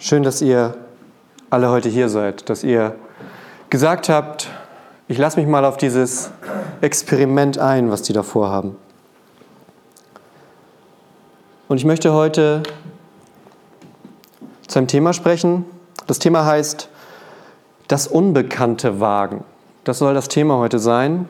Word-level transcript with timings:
Schön, 0.00 0.22
dass 0.22 0.40
ihr 0.40 0.76
alle 1.50 1.70
heute 1.70 1.88
hier 1.88 2.08
seid, 2.08 2.48
dass 2.48 2.62
ihr 2.62 2.94
gesagt 3.68 4.08
habt, 4.08 4.48
ich 5.08 5.18
lasse 5.18 5.40
mich 5.40 5.48
mal 5.48 5.64
auf 5.64 5.76
dieses 5.76 6.30
Experiment 6.80 7.58
ein, 7.58 7.90
was 7.90 8.02
die 8.02 8.12
da 8.12 8.22
vorhaben. 8.22 8.76
Und 11.66 11.78
ich 11.78 11.84
möchte 11.84 12.12
heute 12.12 12.62
zu 14.68 14.78
einem 14.78 14.86
Thema 14.86 15.12
sprechen. 15.12 15.64
Das 16.06 16.20
Thema 16.20 16.46
heißt 16.46 16.88
das 17.88 18.06
Unbekannte 18.06 19.00
wagen. 19.00 19.42
Das 19.82 19.98
soll 19.98 20.14
das 20.14 20.28
Thema 20.28 20.58
heute 20.58 20.78
sein. 20.78 21.28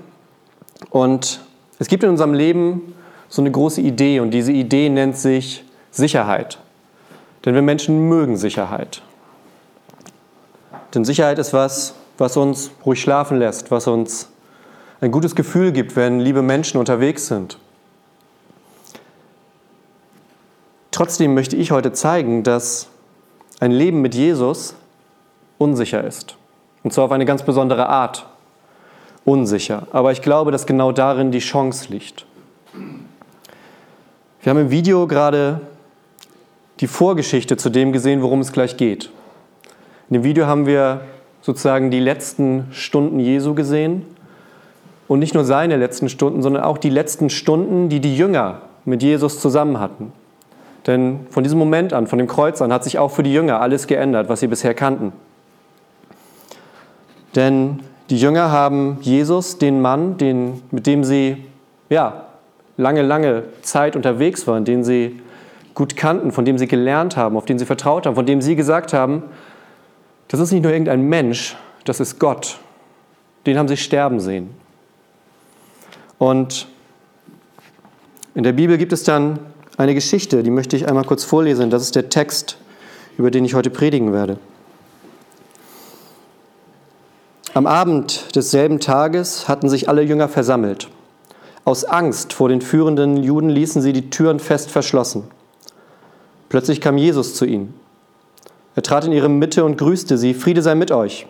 Und 0.90 1.40
es 1.78 1.88
gibt 1.88 2.04
in 2.04 2.10
unserem 2.10 2.34
Leben 2.34 2.94
so 3.30 3.40
eine 3.40 3.50
große 3.50 3.80
Idee 3.80 4.20
und 4.20 4.30
diese 4.30 4.52
Idee 4.52 4.90
nennt 4.90 5.16
sich 5.16 5.64
Sicherheit. 5.90 6.58
Denn 7.48 7.54
wir 7.54 7.62
Menschen 7.62 8.10
mögen 8.10 8.36
Sicherheit. 8.36 9.00
Denn 10.94 11.06
Sicherheit 11.06 11.38
ist 11.38 11.54
was, 11.54 11.94
was 12.18 12.36
uns 12.36 12.70
ruhig 12.84 13.00
schlafen 13.00 13.38
lässt, 13.38 13.70
was 13.70 13.86
uns 13.86 14.28
ein 15.00 15.10
gutes 15.10 15.34
Gefühl 15.34 15.72
gibt, 15.72 15.96
wenn 15.96 16.20
liebe 16.20 16.42
Menschen 16.42 16.76
unterwegs 16.76 17.26
sind. 17.26 17.56
Trotzdem 20.90 21.32
möchte 21.32 21.56
ich 21.56 21.70
heute 21.70 21.94
zeigen, 21.94 22.42
dass 22.42 22.88
ein 23.60 23.72
Leben 23.72 24.02
mit 24.02 24.14
Jesus 24.14 24.74
unsicher 25.56 26.04
ist. 26.04 26.36
Und 26.82 26.92
zwar 26.92 27.06
auf 27.06 27.12
eine 27.12 27.24
ganz 27.24 27.44
besondere 27.44 27.88
Art 27.88 28.26
unsicher. 29.24 29.86
Aber 29.92 30.12
ich 30.12 30.20
glaube, 30.20 30.50
dass 30.50 30.66
genau 30.66 30.92
darin 30.92 31.32
die 31.32 31.38
Chance 31.38 31.90
liegt. 31.90 32.26
Wir 34.42 34.50
haben 34.50 34.58
im 34.58 34.70
Video 34.70 35.06
gerade 35.06 35.62
die 36.80 36.86
Vorgeschichte 36.86 37.56
zu 37.56 37.70
dem 37.70 37.92
gesehen, 37.92 38.22
worum 38.22 38.40
es 38.40 38.52
gleich 38.52 38.76
geht. 38.76 39.10
In 40.08 40.14
dem 40.14 40.24
Video 40.24 40.46
haben 40.46 40.66
wir 40.66 41.02
sozusagen 41.42 41.90
die 41.90 42.00
letzten 42.00 42.68
Stunden 42.70 43.20
Jesu 43.20 43.54
gesehen 43.54 44.04
und 45.06 45.18
nicht 45.18 45.34
nur 45.34 45.44
seine 45.44 45.76
letzten 45.76 46.08
Stunden, 46.08 46.42
sondern 46.42 46.62
auch 46.62 46.78
die 46.78 46.90
letzten 46.90 47.30
Stunden, 47.30 47.88
die 47.88 48.00
die 48.00 48.16
Jünger 48.16 48.62
mit 48.84 49.02
Jesus 49.02 49.40
zusammen 49.40 49.80
hatten. 49.80 50.12
Denn 50.86 51.26
von 51.30 51.42
diesem 51.42 51.58
Moment 51.58 51.92
an, 51.92 52.06
von 52.06 52.18
dem 52.18 52.28
Kreuz 52.28 52.62
an, 52.62 52.72
hat 52.72 52.84
sich 52.84 52.98
auch 52.98 53.10
für 53.10 53.22
die 53.22 53.32
Jünger 53.32 53.60
alles 53.60 53.86
geändert, 53.86 54.28
was 54.28 54.40
sie 54.40 54.46
bisher 54.46 54.74
kannten. 54.74 55.12
Denn 57.34 57.80
die 58.08 58.18
Jünger 58.18 58.50
haben 58.50 58.98
Jesus, 59.02 59.58
den 59.58 59.82
Mann, 59.82 60.16
den, 60.16 60.62
mit 60.70 60.86
dem 60.86 61.04
sie 61.04 61.44
ja, 61.90 62.24
lange, 62.76 63.02
lange 63.02 63.44
Zeit 63.62 63.96
unterwegs 63.96 64.46
waren, 64.46 64.64
den 64.64 64.82
sie 64.84 65.20
gut 65.78 65.94
kannten, 65.94 66.32
von 66.32 66.44
dem 66.44 66.58
sie 66.58 66.66
gelernt 66.66 67.16
haben, 67.16 67.36
auf 67.36 67.44
den 67.44 67.56
sie 67.56 67.64
vertraut 67.64 68.04
haben, 68.04 68.16
von 68.16 68.26
dem 68.26 68.42
sie 68.42 68.56
gesagt 68.56 68.92
haben, 68.92 69.22
das 70.26 70.40
ist 70.40 70.50
nicht 70.50 70.64
nur 70.64 70.72
irgendein 70.72 71.02
Mensch, 71.02 71.56
das 71.84 72.00
ist 72.00 72.18
Gott. 72.18 72.58
Den 73.46 73.56
haben 73.56 73.68
sie 73.68 73.76
sterben 73.76 74.18
sehen. 74.18 74.50
Und 76.18 76.66
in 78.34 78.42
der 78.42 78.54
Bibel 78.54 78.76
gibt 78.76 78.92
es 78.92 79.04
dann 79.04 79.38
eine 79.76 79.94
Geschichte, 79.94 80.42
die 80.42 80.50
möchte 80.50 80.74
ich 80.74 80.88
einmal 80.88 81.04
kurz 81.04 81.22
vorlesen. 81.22 81.70
Das 81.70 81.82
ist 81.82 81.94
der 81.94 82.08
Text, 82.08 82.58
über 83.16 83.30
den 83.30 83.44
ich 83.44 83.54
heute 83.54 83.70
predigen 83.70 84.12
werde. 84.12 84.38
Am 87.54 87.68
Abend 87.68 88.34
desselben 88.34 88.80
Tages 88.80 89.46
hatten 89.46 89.68
sich 89.68 89.88
alle 89.88 90.02
Jünger 90.02 90.28
versammelt. 90.28 90.88
Aus 91.64 91.84
Angst 91.84 92.32
vor 92.32 92.48
den 92.48 92.62
führenden 92.62 93.22
Juden 93.22 93.48
ließen 93.48 93.80
sie 93.80 93.92
die 93.92 94.10
Türen 94.10 94.40
fest 94.40 94.72
verschlossen. 94.72 95.37
Plötzlich 96.48 96.80
kam 96.80 96.96
Jesus 96.96 97.34
zu 97.34 97.44
ihnen. 97.44 97.74
Er 98.74 98.82
trat 98.82 99.04
in 99.04 99.12
ihre 99.12 99.28
Mitte 99.28 99.64
und 99.64 99.76
grüßte 99.76 100.16
sie, 100.16 100.34
Friede 100.34 100.62
sei 100.62 100.74
mit 100.74 100.90
euch. 100.90 101.26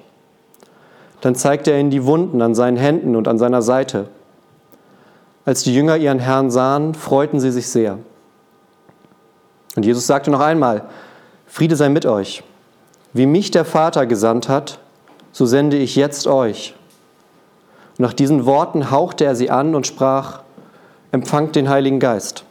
Dann 1.21 1.35
zeigte 1.35 1.73
er 1.73 1.81
ihnen 1.81 1.91
die 1.91 2.05
Wunden 2.05 2.43
an 2.43 2.55
seinen 2.55 2.77
Händen 2.77 3.17
und 3.17 3.27
an 3.27 3.39
seiner 3.39 3.63
Seite. 3.63 4.09
Als 5.45 5.63
die 5.63 5.75
Jünger 5.75 5.97
ihren 5.97 6.19
Herrn 6.19 6.51
sahen, 6.51 6.95
freuten 6.95 7.41
sie 7.41 7.51
sich 7.51 7.69
sehr. 7.69 7.99
Und 9.77 9.85
Jesus 9.85 10.07
sagte 10.07 10.31
noch 10.31 10.41
einmal, 10.41 10.85
Friede 11.47 11.75
sei 11.75 11.89
mit 11.89 12.05
euch. 12.05 12.43
Wie 13.13 13.27
mich 13.27 13.51
der 13.51 13.65
Vater 13.65 14.07
gesandt 14.07 14.49
hat, 14.49 14.79
so 15.33 15.47
sende 15.47 15.79
ich 15.79 15.97
jetzt 15.97 16.27
euch. 16.27 16.75
Und 17.97 18.03
nach 18.03 18.13
diesen 18.13 18.45
Worten 18.45 18.91
hauchte 18.91 19.25
er 19.25 19.35
sie 19.35 19.51
an 19.51 19.75
und 19.75 19.87
sprach, 19.87 20.43
empfangt 21.11 21.57
den 21.57 21.69
Heiligen 21.69 22.01
Geist. 22.01 22.45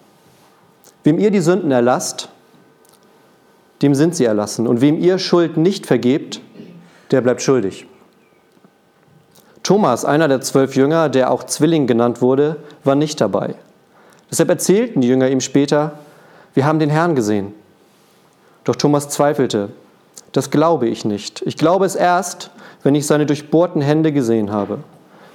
Wem 1.03 1.19
ihr 1.19 1.31
die 1.31 1.41
Sünden 1.41 1.71
erlasst, 1.71 2.29
dem 3.81 3.95
sind 3.95 4.15
sie 4.15 4.25
erlassen. 4.25 4.67
Und 4.67 4.81
wem 4.81 4.97
ihr 4.99 5.19
Schuld 5.19 5.57
nicht 5.57 5.85
vergebt, 5.85 6.41
der 7.11 7.21
bleibt 7.21 7.41
schuldig. 7.41 7.85
Thomas, 9.63 10.05
einer 10.05 10.27
der 10.27 10.41
zwölf 10.41 10.75
Jünger, 10.75 11.09
der 11.09 11.31
auch 11.31 11.43
Zwilling 11.43 11.87
genannt 11.87 12.21
wurde, 12.21 12.57
war 12.83 12.95
nicht 12.95 13.19
dabei. 13.19 13.55
Deshalb 14.31 14.49
erzählten 14.49 15.01
die 15.01 15.07
Jünger 15.07 15.29
ihm 15.29 15.41
später, 15.41 15.99
wir 16.53 16.65
haben 16.65 16.79
den 16.79 16.89
Herrn 16.89 17.15
gesehen. 17.15 17.53
Doch 18.63 18.75
Thomas 18.75 19.09
zweifelte, 19.09 19.69
das 20.31 20.51
glaube 20.51 20.87
ich 20.87 21.05
nicht. 21.05 21.41
Ich 21.45 21.57
glaube 21.57 21.85
es 21.85 21.95
erst, 21.95 22.51
wenn 22.83 22.95
ich 22.95 23.07
seine 23.07 23.25
durchbohrten 23.25 23.81
Hände 23.81 24.11
gesehen 24.11 24.51
habe. 24.51 24.79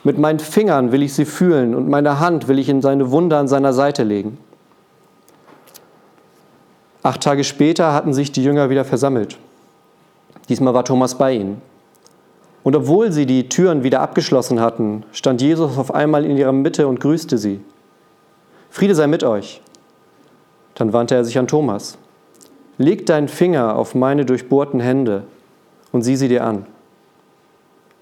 Mit 0.05 0.19
meinen 0.19 0.41
Fingern 0.41 0.93
will 0.93 1.03
ich 1.03 1.15
sie 1.15 1.25
fühlen 1.25 1.75
und 1.75 1.89
meine 1.89 2.19
Hand 2.19 2.49
will 2.49 2.59
ich 2.59 2.69
in 2.69 2.83
seine 2.83 3.11
Wunde 3.11 3.37
an 3.37 3.49
seiner 3.49 3.73
Seite 3.73 4.03
legen. 4.03 4.39
Acht 7.03 7.21
Tage 7.21 7.43
später 7.43 7.93
hatten 7.93 8.15
sich 8.15 8.31
die 8.31 8.45
Jünger 8.45 8.71
wieder 8.71 8.85
versammelt. 8.85 9.37
Diesmal 10.49 10.75
war 10.75 10.85
Thomas 10.85 11.17
bei 11.17 11.33
ihnen. 11.33 11.61
Und 12.63 12.77
obwohl 12.77 13.11
sie 13.11 13.27
die 13.27 13.49
Türen 13.49 13.83
wieder 13.83 14.01
abgeschlossen 14.01 14.61
hatten, 14.61 15.05
stand 15.13 15.43
Jesus 15.43 15.79
auf 15.79 15.93
einmal 15.93 16.25
in 16.25 16.37
ihrer 16.37 16.53
Mitte 16.53 16.87
und 16.87 17.01
grüßte 17.01 17.39
sie. 17.39 17.61
Friede 18.71 18.95
sei 18.95 19.09
mit 19.09 19.25
euch. 19.25 19.61
Dann 20.77 20.93
wandte 20.93 21.17
er 21.17 21.25
sich 21.25 21.39
an 21.39 21.49
Thomas. 21.49 21.99
Leg 22.79 23.05
deinen 23.07 23.29
Finger 23.29 23.77
auf 23.77 23.95
meine 23.95 24.25
durchbohrten 24.25 24.81
Hände 24.81 25.25
und 25.91 26.03
sieh 26.03 26.17
sie 26.17 26.29
dir 26.29 26.45
an. 26.45 26.67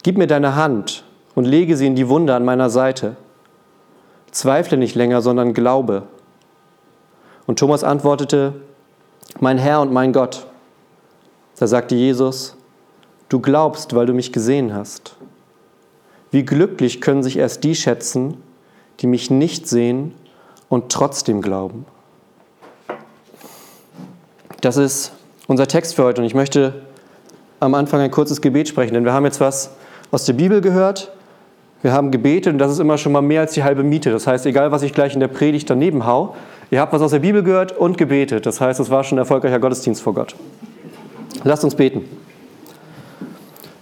Gib 0.03 0.19
mir 0.19 0.27
deine 0.27 0.57
Hand 0.57 1.05
und 1.35 1.45
lege 1.45 1.77
sie 1.77 1.87
in 1.87 1.97
die 1.97 2.09
Wunde 2.09 2.35
an 2.35 2.45
meiner 2.45 2.71
Seite. 2.71 3.17
Zweifle 4.31 4.77
nicht 4.77 4.95
länger, 4.95 5.23
sondern 5.23 5.55
glaube. 5.55 6.05
Und 7.47 7.59
Thomas 7.59 7.83
antwortete, 7.83 8.55
mein 9.39 9.59
Herr 9.59 9.81
und 9.81 9.93
mein 9.93 10.13
Gott. 10.13 10.47
Da 11.59 11.67
sagte 11.67 11.95
Jesus, 11.95 12.57
du 13.29 13.41
glaubst, 13.41 13.95
weil 13.95 14.07
du 14.07 14.15
mich 14.15 14.33
gesehen 14.33 14.75
hast. 14.75 15.17
Wie 16.31 16.45
glücklich 16.45 17.01
können 17.01 17.23
sich 17.23 17.37
erst 17.37 17.65
die 17.65 17.75
schätzen, 17.75 18.43
die 19.01 19.07
mich 19.07 19.31
nicht 19.31 19.69
sehen 19.69 20.15
und 20.69 20.91
trotzdem 20.91 21.43
glauben. 21.43 21.87
Das 24.61 24.77
ist 24.77 25.13
unser 25.47 25.67
Text 25.67 25.95
für 25.95 26.05
heute 26.05 26.21
und 26.21 26.27
ich 26.27 26.35
möchte 26.35 26.83
am 27.61 27.75
Anfang 27.75 28.01
ein 28.01 28.11
kurzes 28.11 28.41
Gebet 28.41 28.69
sprechen, 28.69 28.95
denn 28.95 29.05
wir 29.05 29.13
haben 29.13 29.25
jetzt 29.25 29.41
was 29.41 29.71
aus 30.11 30.25
der 30.25 30.33
Bibel 30.33 30.61
gehört, 30.61 31.13
wir 31.83 31.93
haben 31.93 32.11
gebetet 32.11 32.53
und 32.53 32.59
das 32.59 32.73
ist 32.73 32.79
immer 32.79 32.99
schon 32.99 33.13
mal 33.13 33.23
mehr 33.23 33.41
als 33.41 33.55
die 33.55 33.65
halbe 33.65 33.83
Miete. 33.83 34.11
Das 34.11 34.27
heißt, 34.27 34.45
egal 34.47 34.71
was 34.71 34.83
ich 34.83 34.93
gleich 34.93 35.15
in 35.15 35.21
der 35.21 35.29
Predigt 35.29 35.69
daneben 35.71 36.05
hau, 36.07 36.35
Ihr 36.71 36.81
habt 36.81 36.93
was 36.93 37.03
aus 37.03 37.11
der 37.11 37.19
Bibel 37.19 37.43
gehört 37.43 37.77
und 37.77 37.99
gebetet. 37.99 38.47
Das 38.47 38.61
heißt, 38.61 38.79
es 38.79 38.91
war 38.91 39.03
schon 39.03 39.17
ein 39.17 39.21
erfolgreicher 39.21 39.59
Gottesdienst 39.59 40.03
vor 40.03 40.15
Gott. 40.15 40.37
Lasst 41.43 41.65
uns 41.65 41.75
beten. 41.75 42.05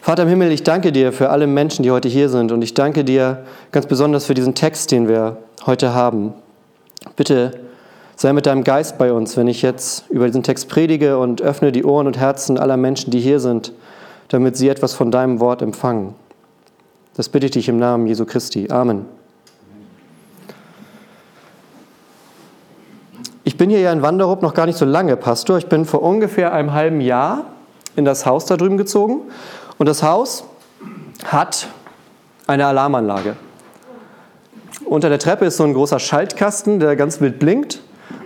Vater 0.01 0.23
im 0.23 0.29
Himmel, 0.31 0.53
ich 0.53 0.63
danke 0.63 0.91
dir 0.91 1.13
für 1.13 1.29
alle 1.29 1.47
Menschen, 1.47 1.83
die 1.83 1.91
heute 1.91 2.09
hier 2.09 2.31
sind. 2.31 2.51
Und 2.51 2.63
ich 2.63 2.73
danke 2.73 3.05
dir 3.05 3.45
ganz 3.73 3.87
besonders 3.87 4.25
für 4.25 4.33
diesen 4.33 4.55
Text, 4.55 4.91
den 4.91 5.07
wir 5.07 5.37
heute 5.67 5.93
haben. 5.93 6.33
Bitte 7.15 7.61
sei 8.17 8.33
mit 8.33 8.47
deinem 8.47 8.65
Geist 8.65 8.97
bei 8.97 9.13
uns, 9.13 9.37
wenn 9.37 9.49
ich 9.49 9.61
jetzt 9.61 10.09
über 10.09 10.27
diesen 10.27 10.43
Text 10.43 10.71
predige 10.71 11.19
und 11.19 11.43
öffne 11.43 11.73
die 11.73 11.85
Ohren 11.85 12.07
und 12.07 12.17
Herzen 12.17 12.59
aller 12.59 12.79
Menschen, 12.79 13.11
die 13.11 13.21
hier 13.21 13.39
sind, 13.39 13.73
damit 14.29 14.57
sie 14.57 14.69
etwas 14.69 14.95
von 14.95 15.11
deinem 15.11 15.41
Wort 15.41 15.61
empfangen. 15.61 16.15
Das 17.17 17.29
bitte 17.29 17.47
ich 17.47 17.53
dich 17.53 17.69
im 17.69 17.79
Namen 17.79 18.07
Jesu 18.07 18.25
Christi. 18.25 18.71
Amen. 18.71 19.18
Ich 23.49 23.57
bin 23.57 23.71
hier 23.71 23.81
ja 23.81 23.91
in 23.95 24.03
Wanderup 24.03 24.43
noch 24.43 24.53
gar 24.53 24.67
nicht 24.67 24.77
so 24.77 24.85
lange 24.85 25.17
Pastor. 25.17 25.57
Ich 25.57 25.69
bin 25.69 25.87
vor 25.87 26.03
ungefähr 26.03 26.53
einem 26.53 26.75
halben 26.75 27.01
Jahr 27.01 27.47
in 27.97 28.05
das 28.05 28.27
Haus 28.27 28.45
da 28.45 28.59
drüben 28.59 28.77
gezogen. 28.77 29.23
Und 29.79 29.89
das 29.89 30.03
Haus 30.03 30.45
hat 31.25 31.67
eine 32.47 32.67
Alarmanlage. 32.67 33.37
Unter 34.85 35.09
der 35.09 35.19
Treppe 35.19 35.47
ist 35.47 35.57
so 35.57 35.65
ein 35.65 35.73
großer 35.73 35.99
Schaltkasten, 35.99 36.79
der 36.79 36.95
ganz 36.95 37.23
wild 37.23 37.39
blinkt. 37.39 37.81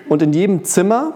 Und 0.09 0.23
in 0.23 0.33
jedem 0.33 0.65
Zimmer, 0.65 1.13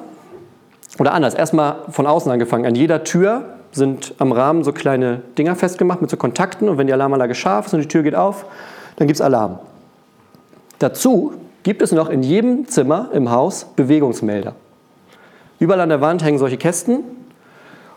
oder 1.01 1.13
anders, 1.13 1.35
erstmal 1.35 1.79
von 1.91 2.07
außen 2.07 2.31
angefangen, 2.31 2.65
an 2.65 2.77
jeder 2.77 3.03
Tür 3.03 3.57
sind 3.73 4.15
am 4.19 4.31
Rahmen 4.31 4.63
so 4.63 4.71
kleine 4.71 5.23
Dinger 5.37 5.57
festgemacht 5.57 6.01
mit 6.01 6.11
so 6.11 6.17
Kontakten. 6.17 6.69
Und 6.69 6.79
wenn 6.79 6.87
die 6.87 6.93
Alarmanlage 6.93 7.35
scharf 7.35 7.67
ist 7.67 7.75
und 7.75 7.81
die 7.81 7.89
Tür 7.89 8.05
geht 8.05 8.15
auf, 8.15 8.45
dann 8.99 9.09
gibt 9.09 9.17
es 9.17 9.21
Alarm. 9.21 9.59
Dazu 10.79 11.33
gibt 11.67 11.83
es 11.83 11.91
noch 11.91 12.11
in 12.11 12.23
jedem 12.23 12.69
Zimmer 12.69 13.11
im 13.13 13.33
Haus 13.33 13.67
Bewegungsmelder. 13.75 14.55
Überall 15.59 15.81
an 15.81 15.89
der 15.89 16.01
Wand 16.01 16.23
hängen 16.23 16.39
solche 16.39 16.59
Kästen 16.59 17.03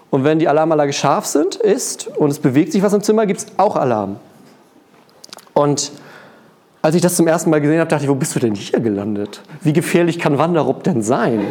Und 0.09 0.23
wenn 0.23 0.39
die 0.39 0.47
Alarmanlage 0.47 0.91
scharf 0.91 1.27
sind, 1.27 1.55
ist 1.55 2.07
und 2.17 2.31
es 2.31 2.39
bewegt 2.39 2.71
sich 2.71 2.81
was 2.81 2.93
im 2.93 3.03
Zimmer, 3.03 3.27
gibt 3.27 3.41
es 3.41 3.47
auch 3.57 3.75
Alarm. 3.75 4.15
Und 5.53 5.91
als 6.81 6.95
ich 6.95 7.03
das 7.03 7.15
zum 7.15 7.27
ersten 7.27 7.51
Mal 7.51 7.61
gesehen 7.61 7.79
habe, 7.79 7.87
dachte 7.87 8.05
ich, 8.05 8.09
wo 8.09 8.15
bist 8.15 8.35
du 8.35 8.39
denn 8.39 8.55
hier 8.55 8.79
gelandet? 8.79 9.41
Wie 9.61 9.71
gefährlich 9.71 10.17
kann 10.17 10.39
Wanderup 10.39 10.83
denn 10.83 11.03
sein? 11.03 11.45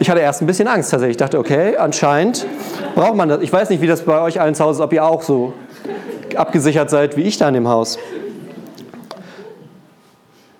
Ich 0.00 0.10
hatte 0.10 0.20
erst 0.20 0.42
ein 0.42 0.46
bisschen 0.46 0.68
Angst 0.68 0.90
tatsächlich. 0.90 1.14
Ich 1.14 1.16
dachte, 1.16 1.38
okay, 1.38 1.78
anscheinend 1.78 2.46
braucht 2.94 3.16
man 3.16 3.30
das. 3.30 3.40
Ich 3.40 3.50
weiß 3.50 3.70
nicht, 3.70 3.80
wie 3.80 3.86
das 3.86 4.02
bei 4.02 4.20
euch 4.20 4.38
allen 4.38 4.54
zu 4.54 4.64
Hause 4.64 4.82
ist, 4.82 4.84
ob 4.84 4.92
ihr 4.92 5.02
auch 5.02 5.22
so 5.22 5.54
abgesichert 6.36 6.90
seid 6.90 7.16
wie 7.16 7.22
ich 7.22 7.38
da 7.38 7.48
in 7.48 7.54
dem 7.54 7.68
Haus. 7.68 7.98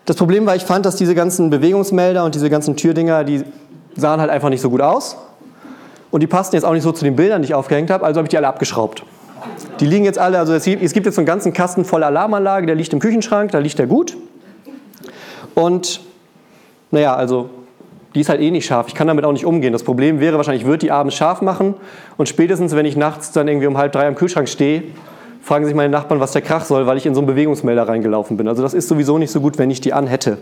Das 0.06 0.16
Problem 0.16 0.44
war, 0.44 0.54
ich 0.54 0.64
fand, 0.64 0.84
dass 0.84 0.96
diese 0.96 1.14
ganzen 1.14 1.50
Bewegungsmelder 1.50 2.24
und 2.24 2.34
diese 2.34 2.50
ganzen 2.50 2.76
Türdinger, 2.76 3.24
die 3.24 3.42
sahen 3.96 4.20
halt 4.20 4.30
einfach 4.30 4.50
nicht 4.50 4.60
so 4.60 4.68
gut 4.70 4.82
aus. 4.82 5.16
Und 6.10 6.22
die 6.22 6.26
passten 6.26 6.56
jetzt 6.56 6.64
auch 6.64 6.72
nicht 6.72 6.82
so 6.82 6.92
zu 6.92 7.04
den 7.04 7.16
Bildern, 7.16 7.42
die 7.42 7.46
ich 7.46 7.54
aufgehängt 7.54 7.90
habe, 7.90 8.04
also 8.04 8.18
habe 8.18 8.26
ich 8.26 8.30
die 8.30 8.36
alle 8.36 8.48
abgeschraubt. 8.48 9.04
Die 9.80 9.86
liegen 9.86 10.04
jetzt 10.04 10.18
alle, 10.18 10.38
also 10.38 10.52
es 10.52 10.64
gibt, 10.64 11.06
jetzt 11.06 11.18
einen 11.18 11.26
ganzen 11.26 11.52
Kasten 11.52 11.84
voller 11.84 12.06
Alarmanlage, 12.06 12.66
der 12.66 12.76
liegt 12.76 12.92
im 12.92 13.00
Küchenschrank, 13.00 13.50
da 13.50 13.58
liegt 13.58 13.78
der 13.78 13.86
gut. 13.86 14.16
Und 15.54 16.00
naja, 16.90 17.16
also 17.16 17.50
die 18.14 18.20
ist 18.20 18.28
halt 18.28 18.40
eh 18.40 18.50
nicht 18.50 18.66
scharf. 18.66 18.86
Ich 18.88 18.94
kann 18.94 19.08
damit 19.08 19.24
auch 19.24 19.32
nicht 19.32 19.44
umgehen. 19.44 19.72
Das 19.72 19.82
Problem 19.82 20.20
wäre 20.20 20.36
wahrscheinlich, 20.36 20.62
ich 20.62 20.68
würde 20.68 20.78
die 20.78 20.92
abends 20.92 21.16
scharf 21.16 21.42
machen 21.42 21.74
und 22.16 22.28
spätestens, 22.28 22.76
wenn 22.76 22.86
ich 22.86 22.96
nachts 22.96 23.32
dann 23.32 23.48
irgendwie 23.48 23.66
um 23.66 23.76
halb 23.76 23.92
drei 23.92 24.06
am 24.06 24.14
Kühlschrank 24.14 24.48
stehe, 24.48 24.84
fragen 25.44 25.66
sich 25.66 25.74
meine 25.74 25.90
Nachbarn, 25.90 26.20
was 26.20 26.32
der 26.32 26.40
Krach 26.40 26.64
soll, 26.64 26.86
weil 26.86 26.96
ich 26.96 27.04
in 27.04 27.14
so 27.14 27.20
einen 27.20 27.26
Bewegungsmelder 27.26 27.86
reingelaufen 27.86 28.38
bin. 28.38 28.48
Also 28.48 28.62
das 28.62 28.72
ist 28.72 28.88
sowieso 28.88 29.18
nicht 29.18 29.30
so 29.30 29.40
gut, 29.40 29.58
wenn 29.58 29.70
ich 29.70 29.80
die 29.82 29.92
anhätte. 29.92 30.38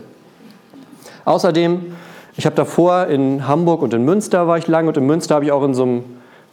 Außerdem, 1.25 1.93
ich 2.37 2.45
habe 2.45 2.55
davor 2.55 3.07
in 3.07 3.45
Hamburg 3.45 3.81
und 3.81 3.93
in 3.93 4.05
Münster 4.05 4.47
war 4.47 4.57
ich 4.57 4.67
lang 4.67 4.87
und 4.87 4.95
in 4.95 5.05
Münster 5.05 5.35
habe 5.35 5.45
ich 5.45 5.51
auch 5.51 5.63
in 5.65 5.73
so 5.73 5.83
einem 5.83 6.03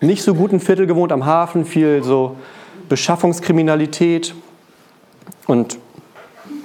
nicht 0.00 0.22
so 0.24 0.34
guten 0.34 0.58
Viertel 0.58 0.86
gewohnt, 0.86 1.12
am 1.12 1.26
Hafen, 1.26 1.64
viel 1.64 2.02
so 2.02 2.36
Beschaffungskriminalität 2.88 4.34
und 5.46 5.78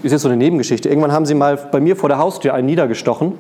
ist 0.02 0.12
jetzt 0.12 0.24
so 0.24 0.28
eine 0.28 0.38
Nebengeschichte. 0.38 0.90
Irgendwann 0.90 1.12
haben 1.12 1.28
sie 1.28 1.36
mal 1.36 1.56
bei 1.72 1.80
mir 1.80 1.96
vor 1.96 2.10
der 2.10 2.18
Haustür 2.18 2.56
einen 2.56 2.66
niedergestochen 2.66 3.34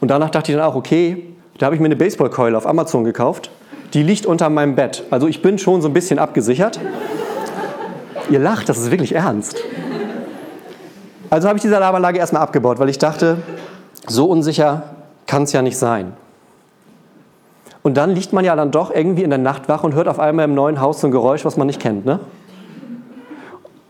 und 0.00 0.10
danach 0.10 0.28
dachte 0.28 0.52
ich 0.52 0.58
dann 0.58 0.66
auch, 0.66 0.74
okay, 0.74 1.24
da 1.56 1.66
habe 1.66 1.74
ich 1.74 1.80
mir 1.80 1.86
eine 1.86 1.96
Baseballkeule 1.96 2.56
auf 2.56 2.66
Amazon 2.66 3.04
gekauft. 3.04 3.50
Die 3.94 4.02
liegt 4.02 4.26
unter 4.26 4.50
meinem 4.50 4.74
Bett. 4.74 5.04
Also 5.10 5.28
ich 5.28 5.40
bin 5.40 5.58
schon 5.58 5.80
so 5.80 5.88
ein 5.88 5.94
bisschen 5.94 6.18
abgesichert. 6.18 6.78
Ihr 8.30 8.38
lacht, 8.38 8.68
das 8.68 8.78
ist 8.78 8.90
wirklich 8.90 9.14
ernst. 9.14 9.56
Also 11.28 11.48
habe 11.48 11.58
ich 11.58 11.62
diese 11.62 11.76
Alarmanlage 11.76 12.18
erstmal 12.18 12.42
abgebaut, 12.42 12.78
weil 12.78 12.88
ich 12.88 12.98
dachte, 12.98 13.38
so 14.08 14.26
unsicher 14.26 14.94
kann 15.26 15.44
es 15.44 15.52
ja 15.52 15.62
nicht 15.62 15.78
sein. 15.78 16.12
Und 17.82 17.96
dann 17.96 18.10
liegt 18.10 18.32
man 18.32 18.44
ja 18.44 18.56
dann 18.56 18.70
doch 18.70 18.90
irgendwie 18.90 19.22
in 19.22 19.30
der 19.30 19.38
Nacht 19.38 19.68
wach 19.68 19.84
und 19.84 19.94
hört 19.94 20.08
auf 20.08 20.18
einmal 20.18 20.44
im 20.44 20.54
neuen 20.54 20.80
Haus 20.80 21.00
so 21.00 21.06
ein 21.06 21.10
Geräusch, 21.12 21.44
was 21.44 21.56
man 21.56 21.66
nicht 21.66 21.80
kennt. 21.80 22.04
Ne? 22.04 22.20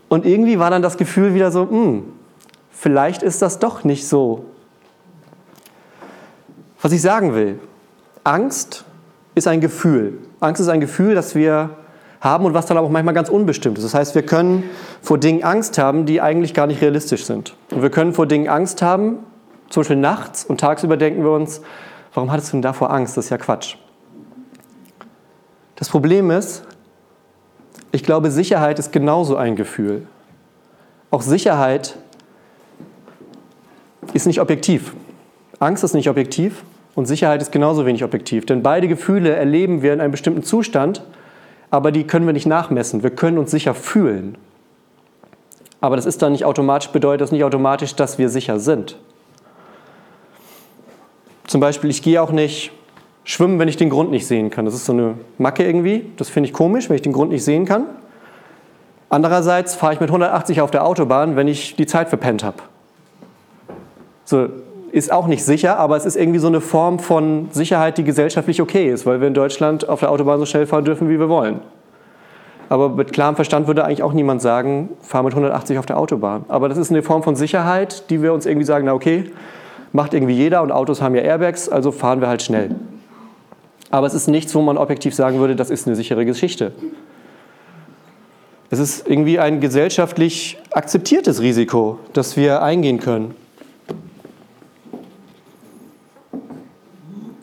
Und 0.07 0.25
irgendwie 0.25 0.59
war 0.59 0.69
dann 0.69 0.81
das 0.81 0.97
Gefühl 0.97 1.33
wieder 1.33 1.51
so, 1.51 1.69
hm, 1.69 2.03
vielleicht 2.71 3.23
ist 3.23 3.41
das 3.41 3.59
doch 3.59 3.83
nicht 3.83 4.07
so 4.07 4.45
was 6.81 6.91
ich 6.91 7.01
sagen 7.01 7.35
will, 7.35 7.59
Angst 8.23 8.85
ist 9.35 9.47
ein 9.47 9.61
Gefühl. 9.61 10.17
Angst 10.39 10.61
ist 10.61 10.67
ein 10.67 10.79
Gefühl, 10.79 11.15
das 11.15 11.35
wir 11.35 11.69
haben 12.21 12.45
und 12.45 12.53
was 12.53 12.67
dann 12.67 12.77
aber 12.77 12.87
auch 12.87 12.91
manchmal 12.91 13.15
ganz 13.15 13.29
unbestimmt 13.29 13.77
ist. 13.77 13.83
Das 13.83 13.93
heißt, 13.93 14.15
wir 14.15 14.21
können 14.21 14.63
vor 15.01 15.17
Dingen 15.17 15.43
Angst 15.43 15.77
haben, 15.77 16.05
die 16.05 16.21
eigentlich 16.21 16.53
gar 16.53 16.67
nicht 16.67 16.81
realistisch 16.81 17.25
sind. 17.25 17.55
Und 17.71 17.81
wir 17.81 17.89
können 17.89 18.13
vor 18.13 18.27
Dingen 18.27 18.47
Angst 18.47 18.81
haben, 18.81 19.17
zum 19.69 19.81
Beispiel 19.81 19.97
nachts 19.97 20.45
und 20.45 20.59
tagsüber 20.59 20.97
denken 20.97 21.23
wir 21.23 21.31
uns, 21.31 21.61
warum 22.13 22.31
hattest 22.31 22.49
du 22.49 22.57
denn 22.57 22.61
davor 22.61 22.91
Angst? 22.91 23.17
Das 23.17 23.25
ist 23.25 23.31
ja 23.31 23.37
Quatsch. 23.37 23.75
Das 25.75 25.89
Problem 25.89 26.29
ist, 26.29 26.63
ich 27.91 28.03
glaube, 28.03 28.29
Sicherheit 28.29 28.77
ist 28.77 28.91
genauso 28.91 29.35
ein 29.35 29.55
Gefühl. 29.55 30.03
Auch 31.09 31.23
Sicherheit 31.23 31.97
ist 34.13 34.27
nicht 34.27 34.39
objektiv. 34.39 34.93
Angst 35.59 35.83
ist 35.83 35.93
nicht 35.93 36.09
objektiv 36.09 36.63
und 36.93 37.05
Sicherheit 37.05 37.41
ist 37.41 37.51
genauso 37.51 37.85
wenig 37.85 38.03
objektiv. 38.03 38.45
Denn 38.45 38.61
beide 38.61 38.87
Gefühle 38.87 39.35
erleben 39.35 39.81
wir 39.81 39.93
in 39.93 40.01
einem 40.01 40.11
bestimmten 40.11 40.43
Zustand, 40.43 41.03
aber 41.71 41.91
die 41.91 42.03
können 42.05 42.25
wir 42.25 42.33
nicht 42.33 42.45
nachmessen. 42.45 43.01
Wir 43.01 43.09
können 43.09 43.37
uns 43.37 43.49
sicher 43.49 43.73
fühlen. 43.73 44.37
Aber 45.79 45.95
das 45.95 46.05
ist 46.05 46.21
dann 46.21 46.33
nicht 46.33 46.45
automatisch, 46.45 46.89
bedeutet 46.89 47.21
das 47.21 47.31
nicht 47.31 47.43
automatisch, 47.43 47.95
dass 47.95 48.19
wir 48.19 48.29
sicher 48.29 48.59
sind. 48.59 48.97
Zum 51.47 51.59
Beispiel, 51.59 51.89
ich 51.89 52.03
gehe 52.03 52.21
auch 52.21 52.31
nicht 52.31 52.71
schwimmen, 53.23 53.57
wenn 53.57 53.67
ich 53.67 53.77
den 53.77 53.89
Grund 53.89 54.11
nicht 54.11 54.27
sehen 54.27 54.49
kann. 54.51 54.65
Das 54.65 54.75
ist 54.75 54.85
so 54.85 54.93
eine 54.93 55.15
Macke 55.37 55.65
irgendwie. 55.65 56.11
Das 56.17 56.29
finde 56.29 56.47
ich 56.47 56.53
komisch, 56.53 56.89
wenn 56.89 56.97
ich 56.97 57.01
den 57.01 57.13
Grund 57.13 57.31
nicht 57.31 57.43
sehen 57.43 57.65
kann. 57.65 57.87
Andererseits 59.09 59.75
fahre 59.75 59.93
ich 59.93 59.99
mit 59.99 60.09
180 60.09 60.61
auf 60.61 60.71
der 60.71 60.85
Autobahn, 60.85 61.35
wenn 61.35 61.47
ich 61.47 61.75
die 61.75 61.85
Zeit 61.85 62.09
verpennt 62.09 62.43
habe. 62.43 62.57
So, 64.23 64.49
ist 64.91 65.11
auch 65.11 65.27
nicht 65.27 65.43
sicher, 65.43 65.77
aber 65.77 65.95
es 65.95 66.05
ist 66.05 66.15
irgendwie 66.15 66.39
so 66.39 66.47
eine 66.47 66.61
Form 66.61 66.99
von 66.99 67.47
Sicherheit, 67.51 67.97
die 67.97 68.03
gesellschaftlich 68.03 68.61
okay 68.61 68.89
ist, 68.91 69.05
weil 69.05 69.21
wir 69.21 69.27
in 69.27 69.33
Deutschland 69.33 69.87
auf 69.87 70.01
der 70.01 70.11
Autobahn 70.11 70.39
so 70.39 70.45
schnell 70.45 70.65
fahren 70.65 70.85
dürfen, 70.85 71.09
wie 71.09 71.19
wir 71.19 71.29
wollen. 71.29 71.61
Aber 72.69 72.89
mit 72.89 73.11
klarem 73.11 73.35
Verstand 73.35 73.67
würde 73.67 73.83
eigentlich 73.83 74.03
auch 74.03 74.13
niemand 74.13 74.41
sagen, 74.41 74.89
fahr 75.01 75.23
mit 75.23 75.33
180 75.33 75.77
auf 75.77 75.85
der 75.85 75.97
Autobahn. 75.97 76.45
Aber 76.47 76.69
das 76.69 76.77
ist 76.77 76.89
eine 76.89 77.03
Form 77.03 77.21
von 77.23 77.35
Sicherheit, 77.35 78.09
die 78.09 78.21
wir 78.21 78.33
uns 78.33 78.45
irgendwie 78.45 78.65
sagen, 78.65 78.85
na 78.85 78.93
okay, 78.93 79.31
macht 79.91 80.13
irgendwie 80.13 80.35
jeder 80.35 80.61
und 80.61 80.71
Autos 80.71 81.01
haben 81.01 81.15
ja 81.15 81.21
Airbags, 81.21 81.67
also 81.67 81.91
fahren 81.91 82.21
wir 82.21 82.27
halt 82.27 82.41
schnell. 82.41 82.75
Aber 83.89 84.07
es 84.07 84.13
ist 84.13 84.27
nichts, 84.27 84.55
wo 84.55 84.61
man 84.61 84.77
objektiv 84.77 85.13
sagen 85.13 85.39
würde, 85.39 85.55
das 85.55 85.69
ist 85.69 85.85
eine 85.85 85.97
sichere 85.97 86.25
Geschichte. 86.25 86.71
Es 88.69 88.79
ist 88.79 89.05
irgendwie 89.05 89.37
ein 89.37 89.59
gesellschaftlich 89.59 90.57
akzeptiertes 90.71 91.41
Risiko, 91.41 91.99
das 92.13 92.37
wir 92.37 92.61
eingehen 92.61 93.01
können. 93.01 93.35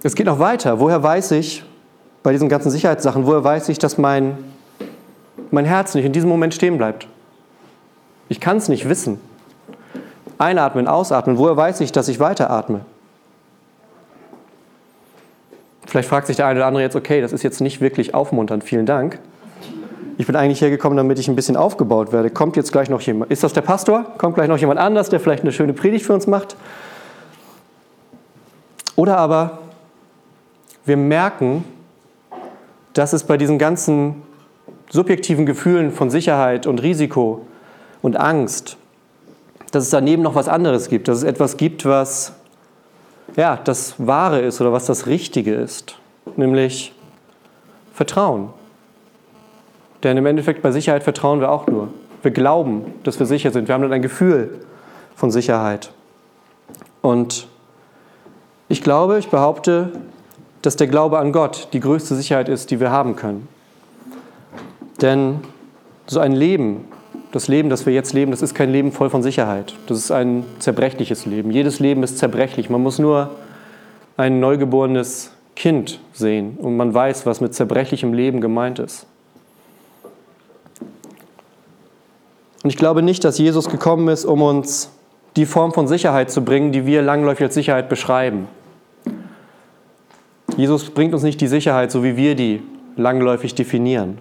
Es 0.03 0.15
geht 0.15 0.27
noch 0.27 0.39
weiter. 0.39 0.79
Woher 0.81 1.03
weiß 1.03 1.33
ich, 1.33 1.65
bei 2.23 2.33
diesen 2.33 2.49
ganzen 2.49 2.71
Sicherheitssachen, 2.71 3.27
woher 3.27 3.43
weiß 3.43 3.69
ich, 3.69 3.79
dass 3.79 3.99
mein, 3.99 4.39
mein 5.51 5.65
Herz 5.65 5.95
nicht 5.95 6.05
in 6.05 6.13
diesem 6.13 6.29
Moment 6.29 6.55
stehen 6.55 6.79
bleibt? 6.79 7.09
Ich 8.29 8.41
kann 8.41 8.59
es 8.59 8.69
nicht 8.69 8.89
wissen. 8.89 9.21
Einatmen, 10.37 10.87
ausatmen, 10.87 11.37
woher 11.39 11.57
weiß 11.57 11.81
ich, 11.81 11.91
dass 11.91 12.09
ich 12.09 12.21
weiteratme? 12.21 12.81
Vielleicht 15.87 16.09
fragt 16.09 16.27
sich 16.27 16.37
der 16.37 16.47
eine 16.47 16.61
oder 16.61 16.67
andere 16.67 16.83
jetzt, 16.83 16.95
okay, 16.95 17.21
das 17.21 17.33
ist 17.33 17.43
jetzt 17.43 17.61
nicht 17.61 17.81
wirklich 17.81 18.15
aufmunternd, 18.15 18.63
vielen 18.63 18.87
Dank. 18.87 19.19
Ich 20.19 20.27
bin 20.27 20.37
eigentlich 20.37 20.61
hergekommen, 20.61 20.97
damit 20.97 21.19
ich 21.19 21.29
ein 21.29 21.37
bisschen 21.37 21.57
aufgebaut 21.57 22.13
werde. 22.13 22.29
Kommt 22.31 22.57
jetzt 22.57 22.73
gleich 22.73 22.91
noch 22.91 23.01
jemand? 23.01 23.33
Ist 23.33 23.43
das 23.43 23.53
der 23.53 23.63
Pastor? 23.63 24.05
Kommt 24.19 24.35
gleich 24.35 24.49
noch 24.49 24.59
jemand 24.59 24.79
anders, 24.79 25.09
der 25.09 25.19
vielleicht 25.19 25.43
eine 25.43 25.53
schöne 25.53 25.73
Predigt 25.73 26.05
für 26.05 26.13
uns 26.13 26.27
macht? 26.27 26.57
Oder 28.97 29.17
aber 29.17 29.59
wir 30.89 30.97
merken, 30.97 31.65
dass 32.95 33.13
es 33.13 33.25
bei 33.25 33.37
diesen 33.37 33.59
ganzen 33.59 34.23
subjektiven 34.91 35.47
Gefühlen 35.47 35.93
von 35.93 36.11
Sicherheit 36.11 36.67
und 36.67 36.83
Risiko 36.83 37.47
und 38.03 38.17
Angst, 38.17 38.77
dass 39.71 39.85
es 39.85 39.91
daneben 39.91 40.23
noch 40.23 40.35
was 40.35 40.49
anderes 40.49 40.89
gibt, 40.89 41.09
dass 41.09 41.19
es 41.19 41.25
etwas 41.25 41.57
gibt, 41.59 41.85
was 41.85 42.33
ja, 43.37 43.57
das 43.63 43.95
Wahre 43.99 44.41
ist 44.41 44.61
oder 44.61 44.73
was 44.73 44.87
das 44.87 45.07
Richtige 45.07 45.55
ist, 45.55 45.99
nämlich 46.37 46.95
Vertrauen. 47.93 48.49
Denn 50.03 50.17
im 50.17 50.27
Endeffekt 50.27 50.63
bei 50.63 50.71
Sicherheit 50.73 51.03
vertrauen 51.03 51.41
wir 51.41 51.51
auch 51.51 51.67
nur. 51.67 51.89
Wir 52.23 52.31
glauben, 52.31 52.95
dass 53.05 53.19
wir 53.19 53.27
sicher 53.27 53.51
sind. 53.51 53.69
Wir 53.69 53.75
haben 53.75 53.83
dann 53.83 53.93
ein 53.93 54.03
Gefühl 54.03 54.61
von 55.15 55.31
Sicherheit. 55.31 55.93
Und 57.03 57.49
ich 58.69 58.83
glaube, 58.83 59.19
ich 59.19 59.29
behaupte, 59.29 59.93
dass 60.69 60.77
der 60.77 60.87
Glaube 60.87 61.19
an 61.19 61.33
Gott 61.33 61.69
die 61.73 61.81
größte 61.81 62.15
Sicherheit 62.15 62.51
ist, 62.51 62.71
die 62.71 62.79
wir 62.79 62.91
haben 62.91 63.17
können. 63.17 63.49
Denn 65.01 65.41
so 66.07 66.21
ein 66.21 66.33
Leben, 66.33 66.85
das 67.33 67.49
Leben, 67.49 67.71
das 67.71 67.87
wir 67.87 67.95
jetzt 67.95 68.13
leben, 68.13 68.33
das 68.33 68.43
ist 68.43 68.55
kein 68.55 68.71
Leben 68.71 68.93
voll 68.93 69.09
von 69.09 69.23
Sicherheit. 69.23 69.75
Das 69.87 69.97
ist 69.97 70.11
ein 70.11 70.45
zerbrechliches 70.59 71.25
Leben. 71.25 71.53
Jedes 71.53 71.81
Leben 71.81 72.03
ist 72.03 72.19
zerbrechlich. 72.19 72.69
Man 72.69 72.83
muss 72.83 72.99
nur 72.99 73.31
ein 74.19 74.41
neugeborenes 74.41 75.33
Kind 75.57 76.01
sehen 76.13 76.59
und 76.59 76.77
man 76.77 76.93
weiß, 76.93 77.25
was 77.25 77.41
mit 77.41 77.55
zerbrechlichem 77.55 78.13
Leben 78.13 78.43
gemeint 78.43 78.79
ist. 78.79 79.07
Und 82.63 82.69
ich 82.69 82.77
glaube 82.77 83.01
nicht, 83.01 83.25
dass 83.25 83.39
Jesus 83.39 83.71
gekommen 83.71 84.09
ist, 84.09 84.27
um 84.27 84.43
uns 84.43 84.91
die 85.35 85.47
Form 85.47 85.73
von 85.73 85.89
Sicherheit 85.89 86.31
zu 86.31 86.45
bringen, 86.45 86.73
die 86.73 86.85
wir 86.85 87.01
langläufig 87.01 87.45
als 87.45 87.55
Sicherheit 87.55 87.89
beschreiben. 87.89 88.49
Jesus 90.59 90.91
bringt 90.91 91.15
uns 91.15 91.23
nicht 91.23 91.41
die 91.41 91.47
Sicherheit, 91.47 91.93
so 91.93 92.03
wie 92.03 92.17
wir 92.17 92.35
die 92.35 92.61
langläufig 92.97 93.55
definieren. 93.55 94.19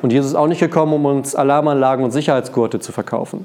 Und 0.00 0.14
Jesus 0.14 0.30
ist 0.30 0.34
auch 0.34 0.46
nicht 0.46 0.60
gekommen, 0.60 0.94
um 0.94 1.04
uns 1.04 1.34
Alarmanlagen 1.34 2.02
und 2.02 2.10
Sicherheitsgurte 2.10 2.80
zu 2.80 2.90
verkaufen. 2.90 3.44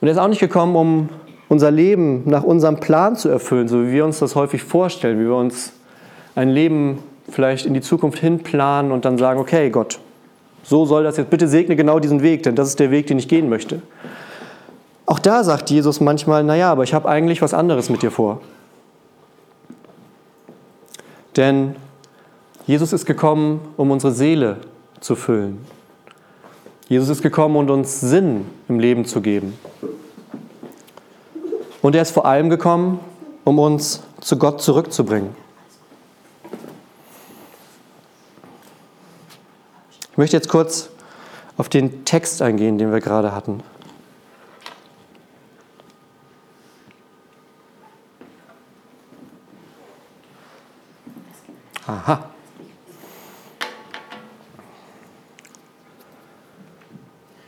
Und 0.00 0.08
er 0.08 0.12
ist 0.12 0.18
auch 0.18 0.28
nicht 0.28 0.40
gekommen, 0.40 0.74
um 0.74 1.08
unser 1.50 1.70
Leben 1.70 2.22
nach 2.24 2.44
unserem 2.44 2.80
Plan 2.80 3.14
zu 3.14 3.28
erfüllen, 3.28 3.68
so 3.68 3.86
wie 3.86 3.92
wir 3.92 4.06
uns 4.06 4.20
das 4.20 4.36
häufig 4.36 4.62
vorstellen, 4.62 5.20
wie 5.20 5.26
wir 5.26 5.36
uns 5.36 5.74
ein 6.34 6.48
Leben 6.48 7.00
vielleicht 7.28 7.66
in 7.66 7.74
die 7.74 7.82
Zukunft 7.82 8.20
hin 8.20 8.38
planen 8.38 8.90
und 8.90 9.04
dann 9.04 9.18
sagen, 9.18 9.38
okay 9.38 9.68
Gott, 9.68 9.98
so 10.62 10.86
soll 10.86 11.04
das 11.04 11.18
jetzt, 11.18 11.28
bitte 11.28 11.46
segne 11.46 11.76
genau 11.76 11.98
diesen 11.98 12.22
Weg, 12.22 12.44
denn 12.44 12.54
das 12.54 12.68
ist 12.68 12.80
der 12.80 12.90
Weg, 12.90 13.06
den 13.08 13.18
ich 13.18 13.28
gehen 13.28 13.50
möchte. 13.50 13.82
Auch 15.04 15.18
da 15.18 15.44
sagt 15.44 15.68
Jesus 15.68 16.00
manchmal, 16.00 16.42
naja, 16.42 16.72
aber 16.72 16.84
ich 16.84 16.94
habe 16.94 17.06
eigentlich 17.06 17.42
was 17.42 17.52
anderes 17.52 17.90
mit 17.90 18.00
dir 18.00 18.10
vor. 18.10 18.40
Denn 21.36 21.76
Jesus 22.66 22.92
ist 22.92 23.06
gekommen, 23.06 23.60
um 23.76 23.90
unsere 23.90 24.12
Seele 24.12 24.58
zu 25.00 25.16
füllen. 25.16 25.64
Jesus 26.88 27.08
ist 27.08 27.22
gekommen, 27.22 27.56
um 27.56 27.70
uns 27.70 28.00
Sinn 28.00 28.46
im 28.68 28.80
Leben 28.80 29.04
zu 29.04 29.20
geben. 29.20 29.56
Und 31.82 31.94
er 31.94 32.02
ist 32.02 32.10
vor 32.10 32.26
allem 32.26 32.50
gekommen, 32.50 33.00
um 33.44 33.58
uns 33.58 34.02
zu 34.20 34.38
Gott 34.38 34.60
zurückzubringen. 34.60 35.30
Ich 40.12 40.18
möchte 40.18 40.36
jetzt 40.36 40.48
kurz 40.48 40.90
auf 41.56 41.68
den 41.68 42.04
Text 42.04 42.42
eingehen, 42.42 42.76
den 42.76 42.92
wir 42.92 43.00
gerade 43.00 43.32
hatten. 43.32 43.62
Aha. 51.90 52.20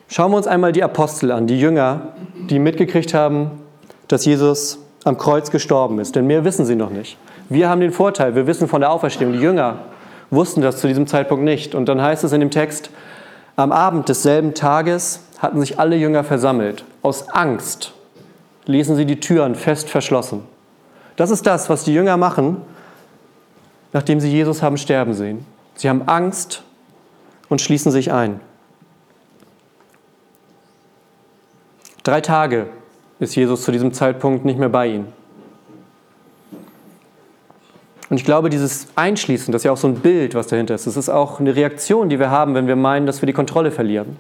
Schauen 0.09 0.33
wir 0.33 0.37
uns 0.37 0.47
einmal 0.47 0.73
die 0.73 0.83
Apostel 0.83 1.31
an, 1.31 1.47
die 1.47 1.59
Jünger, 1.59 2.09
die 2.51 2.59
mitgekriegt 2.59 3.15
haben, 3.15 3.63
dass 4.09 4.25
Jesus 4.25 4.79
am 5.05 5.17
Kreuz 5.17 5.51
gestorben 5.51 6.01
ist. 6.01 6.17
Denn 6.17 6.27
mehr 6.27 6.45
wissen 6.45 6.67
sie 6.67 6.75
noch 6.75 6.91
nicht. 6.91 7.17
Wir 7.49 7.69
haben 7.69 7.81
den 7.81 7.93
Vorteil, 7.93 8.35
wir 8.35 8.47
wissen 8.47 8.67
von 8.67 8.81
der 8.81 8.91
Auferstehung. 8.91 9.33
Die 9.33 9.39
Jünger 9.39 9.79
wussten 10.31 10.61
das 10.61 10.79
zu 10.79 10.89
diesem 10.89 11.07
Zeitpunkt 11.07 11.45
nicht. 11.45 11.75
Und 11.75 11.87
dann 11.89 12.03
heißt 12.03 12.25
es 12.25 12.33
in 12.33 12.41
dem 12.41 12.51
Text, 12.51 12.91
am 13.55 13.71
Abend 13.71 14.09
desselben 14.09 14.55
Tages 14.55 15.21
hatten 15.39 15.61
sich 15.61 15.79
alle 15.79 15.97
Jünger 15.97 16.25
versammelt. 16.25 16.85
Aus 17.03 17.29
Angst 17.31 17.93
ließen 18.67 18.97
sie 18.97 19.07
die 19.07 19.21
Türen 19.21 19.55
fest 19.55 19.89
verschlossen. 19.89 20.43
Das 21.17 21.31
ist 21.31 21.47
das, 21.47 21.71
was 21.71 21.85
die 21.85 21.95
Jünger 21.95 22.17
machen, 22.17 22.59
nachdem 23.93 24.21
sie 24.21 24.31
Jesus 24.31 24.63
haben 24.63 24.77
sterben 24.77 25.15
sehen. 25.15 25.45
Sie 25.75 25.89
haben 25.89 26.03
Angst 26.07 26.63
und 27.49 27.61
schließen 27.61 27.93
sich 27.93 28.13
ein. 28.13 28.41
Drei 32.03 32.21
Tage 32.21 32.67
ist 33.21 33.37
Jesus 33.37 33.63
zu 33.63 33.71
diesem 33.71 33.93
Zeitpunkt 33.93 34.45
nicht 34.45 34.59
mehr 34.59 34.69
bei 34.69 34.89
ihnen. 34.89 35.13
Und 38.11 38.19
ich 38.19 38.25
glaube, 38.25 38.51
dieses 38.51 38.89
Einschließen, 38.95 39.53
das 39.53 39.61
ist 39.61 39.65
ja 39.65 39.73
auch 39.73 39.79
so 39.79 39.89
ein 39.89 39.95
Bild, 39.95 40.35
was 40.35 40.49
dahinter 40.49 40.75
ist, 40.75 40.87
das 40.87 40.97
ist 40.97 41.09
auch 41.09 41.41
eine 41.41 41.57
Reaktion, 41.57 42.11
die 42.11 42.19
wir 42.19 42.31
haben, 42.31 42.55
wenn 42.55 42.67
wir 42.67 42.77
meinen, 42.77 43.07
dass 43.07 43.23
wir 43.23 43.27
die 43.27 43.33
Kontrolle 43.33 43.71
verlieren. 43.71 44.17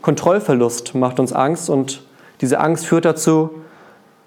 Kontrollverlust 0.00 0.94
macht 0.94 1.18
uns 1.18 1.32
Angst 1.32 1.68
und 1.68 2.02
diese 2.40 2.60
Angst 2.60 2.86
führt 2.86 3.04
dazu, 3.04 3.50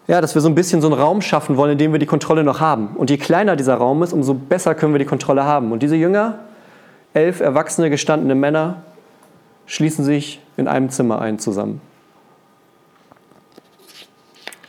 ja, 0.09 0.21
dass 0.21 0.33
wir 0.33 0.41
so 0.41 0.49
ein 0.49 0.55
bisschen 0.55 0.81
so 0.81 0.87
einen 0.87 0.99
Raum 0.99 1.21
schaffen 1.21 1.55
wollen, 1.55 1.73
in 1.73 1.77
dem 1.77 1.91
wir 1.91 1.99
die 1.99 2.07
Kontrolle 2.07 2.43
noch 2.43 2.59
haben. 2.59 2.95
Und 2.95 3.11
je 3.11 3.17
kleiner 3.17 3.55
dieser 3.55 3.75
Raum 3.75 4.01
ist, 4.01 4.11
umso 4.11 4.33
besser 4.33 4.73
können 4.73 4.91
wir 4.91 4.97
die 4.97 5.05
Kontrolle 5.05 5.43
haben. 5.43 5.71
Und 5.71 5.83
diese 5.83 5.95
Jünger, 5.95 6.39
elf 7.13 7.41
erwachsene, 7.41 7.91
gestandene 7.91 8.33
Männer, 8.33 8.77
schließen 9.67 10.03
sich 10.03 10.41
in 10.57 10.67
einem 10.67 10.89
Zimmer 10.89 11.21
ein 11.21 11.37
zusammen. 11.37 11.79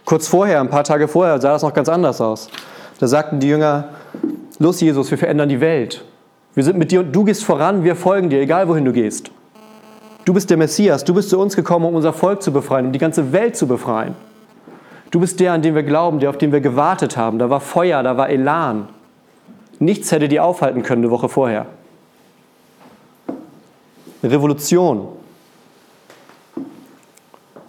Kurz 0.05 0.29
vorher, 0.29 0.61
ein 0.61 0.69
paar 0.69 0.85
Tage 0.85 1.09
vorher, 1.09 1.41
sah 1.41 1.53
das 1.53 1.63
noch 1.63 1.73
ganz 1.73 1.89
anders 1.89 2.21
aus. 2.21 2.51
Da 2.99 3.07
sagten 3.07 3.41
die 3.41 3.49
Jünger, 3.49 3.89
los 4.59 4.83
Jesus, 4.83 5.11
wir 5.11 5.17
verändern 5.17 5.49
die 5.49 5.63
Welt. 5.63 6.05
Wir 6.55 6.65
sind 6.65 6.77
mit 6.77 6.93
dir 6.93 7.01
und 7.01 7.13
du 7.13 7.25
gehst 7.25 7.45
voran, 7.45 7.83
wir 7.83 7.97
folgen 7.97 8.29
dir, 8.29 8.43
egal 8.43 8.69
wohin 8.69 8.85
du 8.85 8.93
gehst. 8.93 9.31
Du 10.27 10.35
bist 10.35 10.51
der 10.51 10.59
Messias, 10.59 11.03
du 11.03 11.15
bist 11.15 11.31
zu 11.31 11.41
uns 11.41 11.57
gekommen, 11.57 11.87
um 11.87 11.95
unser 11.95 12.13
Volk 12.13 12.43
zu 12.43 12.53
befreien, 12.53 12.85
um 12.85 12.93
die 12.93 12.99
ganze 12.99 13.33
Welt 13.33 13.57
zu 13.57 13.67
befreien. 13.67 14.15
Du 15.11 15.19
bist 15.19 15.41
der, 15.41 15.53
an 15.53 15.63
den 15.63 15.75
wir 15.75 15.83
glauben, 15.83 16.21
der, 16.21 16.31
auf 16.31 16.39
den 16.39 16.53
wir 16.53 16.61
gewartet 16.61 17.17
haben. 17.17 17.39
Da 17.39 17.51
war 17.51 17.61
Feuer, 17.61 18.03
da 18.03 18.17
war 18.17 18.29
Elan. 18.29 18.89
Nichts 19.79 20.13
hätte 20.13 20.29
die 20.29 20.39
aufhalten 20.39 20.83
können 20.83 21.03
eine 21.03 21.11
Woche 21.11 21.29
vorher. 21.29 21.67
Revolution. 24.23 25.09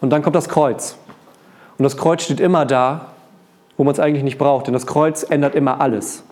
Und 0.02 0.10
dann 0.10 0.22
kommt 0.22 0.36
das 0.36 0.50
Kreuz. 0.50 0.98
Und 1.78 1.84
das 1.84 1.98
Kreuz 1.98 2.24
steht 2.24 2.40
immer 2.40 2.66
da, 2.66 3.08
wo 3.78 3.84
man 3.84 3.94
es 3.94 4.00
eigentlich 4.00 4.24
nicht 4.24 4.38
braucht, 4.38 4.68
denn 4.68 4.74
das 4.74 4.86
Kreuz 4.86 5.24
ändert 5.24 5.56
immer 5.56 5.82
alles. 5.82 6.24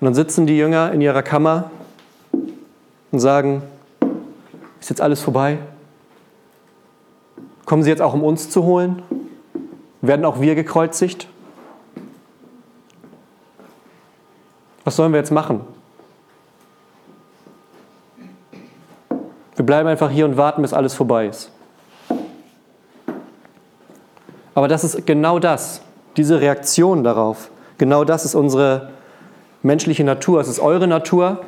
Und 0.00 0.06
dann 0.06 0.14
sitzen 0.14 0.46
die 0.46 0.56
Jünger 0.56 0.90
in 0.92 1.00
ihrer 1.00 1.22
Kammer 1.22 1.70
und 3.12 3.20
sagen, 3.20 3.62
ist 4.80 4.88
jetzt 4.88 5.02
alles 5.02 5.20
vorbei? 5.20 5.58
Kommen 7.70 7.84
sie 7.84 7.90
jetzt 7.90 8.02
auch, 8.02 8.14
um 8.14 8.24
uns 8.24 8.50
zu 8.50 8.64
holen? 8.64 9.00
Werden 10.00 10.24
auch 10.24 10.40
wir 10.40 10.56
gekreuzigt? 10.56 11.28
Was 14.82 14.96
sollen 14.96 15.12
wir 15.12 15.20
jetzt 15.20 15.30
machen? 15.30 15.60
Wir 19.54 19.64
bleiben 19.64 19.88
einfach 19.88 20.10
hier 20.10 20.24
und 20.24 20.36
warten, 20.36 20.62
bis 20.62 20.72
alles 20.72 20.94
vorbei 20.94 21.28
ist. 21.28 21.52
Aber 24.56 24.66
das 24.66 24.82
ist 24.82 25.06
genau 25.06 25.38
das, 25.38 25.80
diese 26.16 26.40
Reaktion 26.40 27.04
darauf. 27.04 27.52
Genau 27.78 28.02
das 28.02 28.24
ist 28.24 28.34
unsere 28.34 28.90
menschliche 29.62 30.02
Natur. 30.02 30.40
Es 30.40 30.48
ist 30.48 30.58
eure 30.58 30.88
Natur 30.88 31.44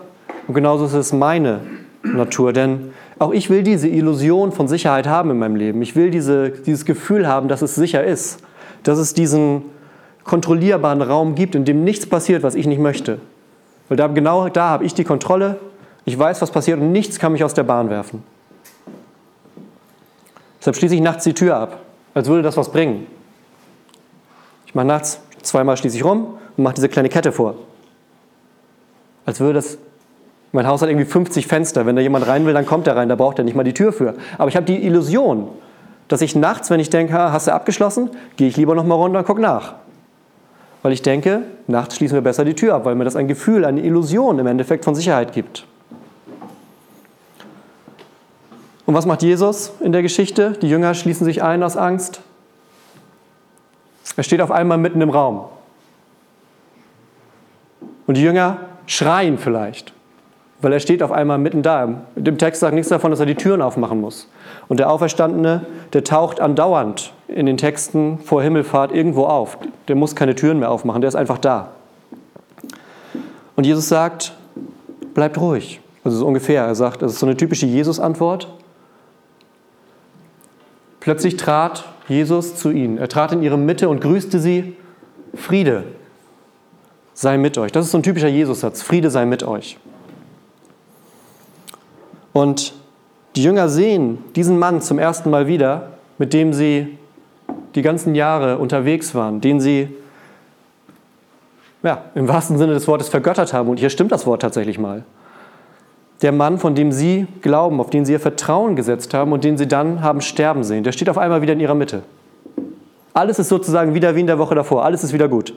und 0.47 0.55
genauso 0.55 0.85
ist 0.85 0.93
es 0.93 1.13
meine 1.13 1.63
Natur. 2.05 2.53
Denn 2.53 2.93
auch 3.23 3.33
ich 3.33 3.51
will 3.51 3.63
diese 3.63 3.89
Illusion 3.89 4.53
von 4.53 4.69
Sicherheit 4.69 5.07
haben 5.07 5.31
in 5.31 5.39
meinem 5.39 5.57
Leben. 5.57 5.83
Ich 5.83 5.97
will 5.97 6.11
diese, 6.11 6.51
dieses 6.51 6.85
Gefühl 6.85 7.27
haben, 7.27 7.49
dass 7.49 7.63
es 7.63 7.75
sicher 7.75 8.05
ist. 8.05 8.41
Dass 8.83 8.99
es 8.99 9.15
diesen 9.15 9.63
kontrollierbaren 10.25 11.03
Raum 11.03 11.35
gibt, 11.35 11.55
in 11.55 11.65
dem 11.65 11.85
nichts 11.85 12.07
passiert, 12.07 12.43
was 12.43 12.55
ich 12.55 12.67
nicht 12.67 12.81
möchte. 12.81 13.21
Weil 13.89 13.97
da, 13.97 14.07
genau 14.09 14.49
da 14.49 14.69
habe 14.69 14.85
ich 14.85 14.95
die 14.95 15.05
Kontrolle. 15.05 15.59
Ich 16.05 16.19
weiß, 16.19 16.43
was 16.43 16.51
passiert 16.51 16.81
und 16.81 16.93
nichts 16.93 17.19
kann 17.19 17.33
mich 17.33 17.45
aus 17.45 17.55
der 17.55 17.63
Bahn 17.63 17.91
werfen. 17.91 18.23
Deshalb 20.61 20.77
schließe 20.77 20.95
ich 20.95 21.01
nachts 21.01 21.25
die 21.25 21.35
Tür 21.35 21.57
ab 21.57 21.83
als 22.15 22.29
würde 22.29 22.43
das 22.43 22.57
was 22.57 22.71
bringen. 22.71 23.07
Ich 24.67 24.75
mache 24.75 24.87
nachts 24.87 25.21
zweimal 25.43 25.77
schließe 25.77 25.97
ich 25.97 26.05
rum 26.05 26.39
und 26.57 26.65
mache 26.65 26.75
diese 26.75 26.89
kleine 26.89 27.09
Kette 27.09 27.33
vor. 27.33 27.57
Als 29.25 29.41
würde 29.41 29.55
das, 29.55 29.79
mein 30.53 30.67
Haus 30.67 30.83
hat 30.83 30.89
irgendwie 30.89 31.07
50 31.07 31.47
Fenster. 31.47 31.87
Wenn 31.87 31.97
da 31.97 32.03
jemand 32.03 32.27
rein 32.27 32.47
will, 32.47 32.55
dann 32.55 32.67
kommt 32.67 32.87
er 32.87 32.97
rein, 32.97 33.09
da 33.09 33.17
braucht 33.17 33.39
er 33.39 33.45
nicht 33.45 33.55
mal 33.55 33.65
die 33.65 33.75
Tür 33.75 33.93
für. 33.93 34.15
Aber 34.39 34.49
ich 34.49 34.57
habe 34.57 34.67
die 34.67 34.85
Illusion, 34.85 35.49
dass 36.09 36.21
ich 36.21 36.37
nachts, 36.37 36.71
wenn 36.71 36.79
ich 36.79 36.91
denke, 36.91 37.15
hast 37.15 37.47
du 37.47 37.55
abgeschlossen, 37.55 38.11
gehe 38.37 38.49
ich 38.49 38.57
lieber 38.57 38.75
noch 38.75 38.85
mal 38.85 38.95
runter 38.95 39.21
und 39.21 39.27
gucke 39.27 39.41
nach. 39.41 39.75
Weil 40.83 40.93
ich 40.93 41.03
denke, 41.03 41.43
nachts 41.69 41.97
schließen 41.97 42.17
wir 42.17 42.23
besser 42.23 42.45
die 42.45 42.55
Tür 42.55 42.75
ab, 42.75 42.85
weil 42.85 42.95
mir 42.95 43.05
das 43.05 43.17
ein 43.17 43.29
Gefühl, 43.29 43.65
eine 43.65 43.81
Illusion 43.81 44.39
im 44.39 44.47
Endeffekt 44.47 44.85
von 44.85 44.95
Sicherheit 44.95 45.33
gibt. 45.33 45.65
Und 48.85 48.95
was 48.95 49.07
macht 49.07 49.23
Jesus 49.23 49.73
in 49.81 49.93
der 49.93 50.03
Geschichte? 50.03 50.53
Die 50.61 50.69
Jünger 50.69 50.93
schließen 50.95 51.25
sich 51.25 51.43
ein 51.43 51.63
aus 51.63 51.77
Angst. 51.77 52.21
Er 54.17 54.23
steht 54.25 54.43
auf 54.43 54.51
einmal 54.51 54.77
mitten 54.77 55.01
im 55.01 55.09
Raum. 55.09 55.45
Und 58.07 58.17
die 58.17 58.23
Jünger 58.23 58.59
schreien 58.87 59.39
vielleicht, 59.39 59.95
weil 60.63 60.73
er 60.73 60.81
steht 60.81 61.03
auf 61.03 61.11
einmal 61.11 61.39
mitten 61.39 61.63
da. 61.63 62.03
Dem 62.17 62.39
Text 62.39 62.61
sagt 62.61 62.75
nichts 62.75 62.89
davon, 62.89 63.11
dass 63.11 63.21
er 63.21 63.27
die 63.27 63.35
Türen 63.35 63.61
aufmachen 63.61 64.01
muss. 64.01 64.29
Und 64.69 64.79
der 64.79 64.91
Auferstandene, 64.91 65.67
der 65.93 66.05
taucht 66.05 66.41
andauernd 66.41 67.13
in 67.29 67.47
den 67.47 67.57
Texten 67.57 68.19
vor 68.21 68.43
Himmelfahrt 68.43 68.93
irgendwo 68.93 69.25
auf. 69.25 69.59
Der 69.89 69.97
muss 69.97 70.15
keine 70.15 70.35
Türen 70.35 70.61
mehr 70.61 70.71
aufmachen, 70.71 71.01
der 71.01 71.09
ist 71.09 71.17
einfach 71.17 71.39
da. 71.39 71.69
Und 73.57 73.67
Jesus 73.67 73.89
sagt, 73.89 74.35
bleibt 75.15 75.39
ruhig. 75.39 75.81
Also 76.05 76.19
so 76.19 76.27
ungefähr. 76.27 76.65
Er 76.65 76.75
sagt, 76.75 77.03
das 77.03 77.13
ist 77.13 77.19
so 77.19 77.27
eine 77.27 77.37
typische 77.37 77.67
Jesus-Antwort. 77.67 78.49
Plötzlich 81.01 81.37
trat 81.37 81.85
Jesus 82.09 82.57
zu 82.57 82.71
ihnen. 82.71 82.99
Er 82.99 83.09
trat 83.09 83.33
in 83.33 83.43
ihre 83.43 83.59
Mitte 83.59 83.89
und 83.89 84.01
grüßte 84.01 84.39
sie, 84.39 84.77
Friede 85.35 85.85
sei 87.15 87.37
mit 87.39 87.59
euch. 87.59 87.73
Das 87.73 87.87
ist 87.87 87.93
so 87.93 87.99
ein 87.99 88.03
typischer 88.03 88.29
Jesus-Satz, 88.29 88.83
Friede 88.83 89.11
sei 89.11 89.27
mit 89.27 89.43
euch. 89.43 89.79
Und 92.33 92.75
die 93.37 93.43
Jünger 93.43 93.69
sehen 93.69 94.19
diesen 94.37 94.59
Mann 94.59 94.81
zum 94.81 94.99
ersten 94.99 95.31
Mal 95.31 95.47
wieder, 95.47 95.89
mit 96.19 96.33
dem 96.33 96.53
sie 96.53 96.99
die 97.75 97.83
ganzen 97.83 98.15
Jahre 98.15 98.59
unterwegs 98.59 99.15
waren, 99.15 99.41
den 99.41 99.61
sie 99.61 99.89
ja, 101.83 102.05
im 102.15 102.29
wahrsten 102.29 102.59
Sinne 102.59 102.75
des 102.75 102.87
Wortes 102.87 103.09
vergöttert 103.09 103.53
haben. 103.53 103.69
Und 103.69 103.79
hier 103.79 103.91
stimmt 103.91 104.13
das 104.13 104.27
Wort 104.27 104.43
tatsächlich 104.43 104.79
mal. 104.79 105.05
der 106.23 106.33
Mann, 106.33 106.59
von 106.59 106.75
dem 106.75 106.93
sie 106.93 107.27
glauben, 107.43 107.81
auf 107.81 107.91
den 107.91 108.05
sie 108.05 108.13
ihr 108.13 108.21
Vertrauen 108.21 108.77
gesetzt 108.77 109.13
haben 109.13 109.33
und 109.33 109.43
den 109.45 109.59
sie 109.59 109.67
dann 109.67 110.03
haben 110.03 110.21
sterben 110.21 110.63
sehen, 110.63 110.85
der 110.85 110.93
steht 110.93 111.11
auf 111.11 111.19
einmal 111.19 111.43
wieder 111.43 111.53
in 111.53 111.61
ihrer 111.61 111.75
Mitte. 111.75 112.03
Alles 113.13 113.39
ist 113.39 113.49
sozusagen 113.49 113.93
wieder 113.95 114.15
wie 114.15 114.21
in 114.21 114.27
der 114.27 114.39
Woche 114.39 114.55
davor, 114.55 114.85
alles 114.85 115.05
ist 115.05 115.13
wieder 115.13 115.29
gut. 115.29 115.53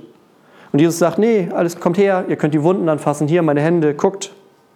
Und 0.74 0.80
Jesus 0.80 0.98
sagt, 0.98 1.20
nee, 1.20 1.50
alles 1.54 1.80
kommt 1.80 1.98
her, 1.98 2.26
ihr 2.28 2.36
könnt 2.36 2.54
die 2.54 2.64
Wunden 2.64 2.90
anfassen, 2.90 3.28
hier 3.28 3.44
meine 3.44 3.62
Hände, 3.62 3.94
guckt, 3.94 4.34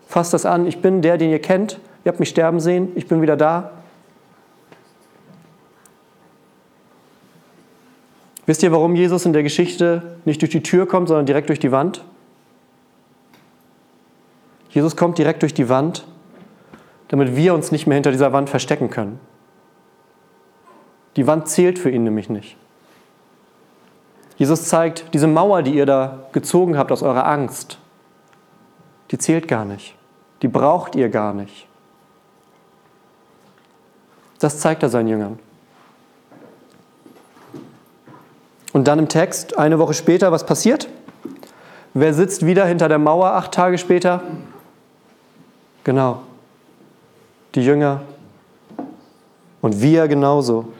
fasst 0.07 0.33
das 0.33 0.45
an, 0.45 0.67
ich 0.67 0.81
bin 0.81 1.01
der, 1.01 1.17
den 1.17 1.31
ihr 1.31 1.39
kennt, 1.39 1.79
ihr 2.03 2.09
habt 2.09 2.19
mich 2.19 2.29
sterben 2.29 2.59
sehen, 2.59 2.91
ich 2.95 3.07
bin 3.07 3.21
wieder 3.21 3.37
da. 3.37 3.71
Wisst 8.49 8.63
ihr, 8.63 8.71
warum 8.71 8.95
Jesus 8.95 9.25
in 9.25 9.33
der 9.33 9.43
Geschichte 9.43 10.17
nicht 10.25 10.41
durch 10.41 10.49
die 10.49 10.63
Tür 10.63 10.87
kommt, 10.87 11.07
sondern 11.07 11.27
direkt 11.27 11.49
durch 11.49 11.59
die 11.59 11.71
Wand? 11.71 12.03
Jesus 14.71 14.95
kommt 14.95 15.17
direkt 15.19 15.43
durch 15.43 15.53
die 15.53 15.69
Wand, 15.69 16.07
damit 17.09 17.35
wir 17.35 17.53
uns 17.53 17.71
nicht 17.71 17.85
mehr 17.85 17.95
hinter 17.95 18.11
dieser 18.11 18.33
Wand 18.33 18.49
verstecken 18.49 18.89
können. 18.89 19.19
Die 21.15 21.27
Wand 21.27 21.47
zählt 21.47 21.77
für 21.77 21.91
ihn 21.91 22.03
nämlich 22.03 22.29
nicht. 22.29 22.57
Jesus 24.37 24.65
zeigt, 24.65 25.13
diese 25.13 25.27
Mauer, 25.27 25.61
die 25.61 25.75
ihr 25.75 25.85
da 25.85 26.27
gezogen 26.31 26.75
habt 26.75 26.91
aus 26.91 27.03
eurer 27.03 27.27
Angst, 27.27 27.77
die 29.11 29.19
zählt 29.19 29.47
gar 29.47 29.65
nicht. 29.65 29.95
Die 30.41 30.47
braucht 30.47 30.95
ihr 30.95 31.09
gar 31.09 31.35
nicht. 31.35 31.68
Das 34.39 34.59
zeigt 34.59 34.83
er 34.83 34.89
seinen 34.89 35.07
Jüngern. 35.07 35.39
Und 38.71 38.87
dann 38.87 38.99
im 38.99 39.09
Text, 39.09 39.57
eine 39.57 39.79
Woche 39.79 39.93
später, 39.93 40.31
was 40.31 40.45
passiert? 40.45 40.87
Wer 41.93 42.13
sitzt 42.13 42.45
wieder 42.45 42.65
hinter 42.65 42.87
der 42.87 42.99
Mauer 42.99 43.31
acht 43.31 43.51
Tage 43.51 43.77
später? 43.77 44.21
Genau. 45.83 46.21
Die 47.55 47.61
Jünger. 47.61 48.01
Und 49.61 49.81
wir 49.81 50.07
genauso. 50.07 50.71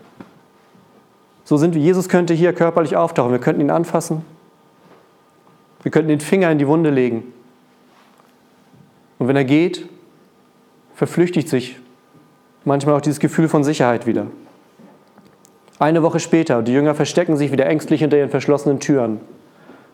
So 1.43 1.57
sind 1.57 1.73
wir. 1.73 1.81
Jesus 1.81 2.07
könnte 2.07 2.33
hier 2.33 2.53
körperlich 2.53 2.95
auftauchen. 2.95 3.31
Wir 3.31 3.39
könnten 3.39 3.61
ihn 3.61 3.71
anfassen. 3.71 4.23
Wir 5.81 5.91
könnten 5.91 6.09
den 6.09 6.19
Finger 6.19 6.51
in 6.51 6.59
die 6.59 6.67
Wunde 6.67 6.91
legen. 6.91 7.33
Und 9.17 9.27
wenn 9.27 9.35
er 9.35 9.45
geht, 9.45 9.89
verflüchtigt 10.95 11.49
sich 11.49 11.77
manchmal 12.65 12.95
auch 12.95 13.01
dieses 13.01 13.19
Gefühl 13.19 13.47
von 13.47 13.63
Sicherheit 13.63 14.05
wieder. 14.05 14.27
Eine 15.79 16.03
Woche 16.03 16.19
später, 16.19 16.61
die 16.61 16.73
Jünger 16.73 16.93
verstecken 16.93 17.37
sich 17.37 17.51
wieder 17.51 17.65
ängstlich 17.65 18.01
hinter 18.01 18.17
ihren 18.17 18.29
verschlossenen 18.29 18.79
Türen, 18.79 19.21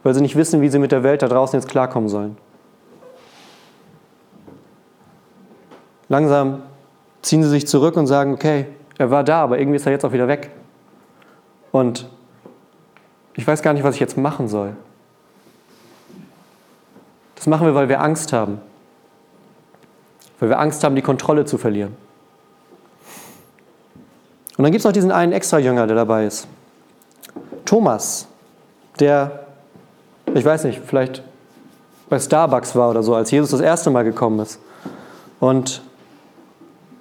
weil 0.03 0.13
sie 0.13 0.21
nicht 0.21 0.35
wissen, 0.35 0.61
wie 0.61 0.69
sie 0.69 0.79
mit 0.79 0.91
der 0.91 1.03
Welt 1.03 1.21
da 1.21 1.27
draußen 1.27 1.59
jetzt 1.59 1.69
klarkommen 1.69 2.09
sollen. 2.09 2.37
Langsam 6.09 6.63
ziehen 7.21 7.43
sie 7.43 7.49
sich 7.49 7.67
zurück 7.67 7.97
und 7.97 8.07
sagen, 8.07 8.33
okay, 8.33 8.65
er 8.97 9.11
war 9.11 9.23
da, 9.23 9.41
aber 9.41 9.59
irgendwie 9.59 9.77
ist 9.77 9.85
er 9.85 9.91
jetzt 9.91 10.05
auch 10.05 10.11
wieder 10.11 10.27
weg. 10.27 10.51
Und 11.71 12.07
ich 13.35 13.45
weiß 13.45 13.61
gar 13.61 13.73
nicht, 13.73 13.83
was 13.83 13.95
ich 13.95 14.01
jetzt 14.01 14.17
machen 14.17 14.47
soll. 14.47 14.75
Das 17.35 17.47
machen 17.47 17.67
wir, 17.67 17.75
weil 17.75 17.89
wir 17.89 18.01
Angst 18.01 18.33
haben. 18.33 18.59
Weil 20.39 20.49
wir 20.49 20.59
Angst 20.59 20.83
haben, 20.83 20.95
die 20.95 21.01
Kontrolle 21.01 21.45
zu 21.45 21.57
verlieren. 21.57 21.95
Und 24.57 24.63
dann 24.63 24.71
gibt 24.71 24.79
es 24.79 24.85
noch 24.85 24.93
diesen 24.93 25.11
einen 25.11 25.31
Extra-Jünger, 25.31 25.87
der 25.87 25.95
dabei 25.95 26.25
ist. 26.25 26.47
Thomas, 27.65 28.27
der, 28.99 29.45
ich 30.33 30.45
weiß 30.45 30.63
nicht, 30.63 30.81
vielleicht 30.85 31.23
bei 32.09 32.19
Starbucks 32.19 32.75
war 32.75 32.89
oder 32.89 33.03
so, 33.03 33.15
als 33.15 33.31
Jesus 33.31 33.51
das 33.51 33.59
erste 33.59 33.89
Mal 33.89 34.03
gekommen 34.03 34.39
ist. 34.39 34.59
Und 35.39 35.81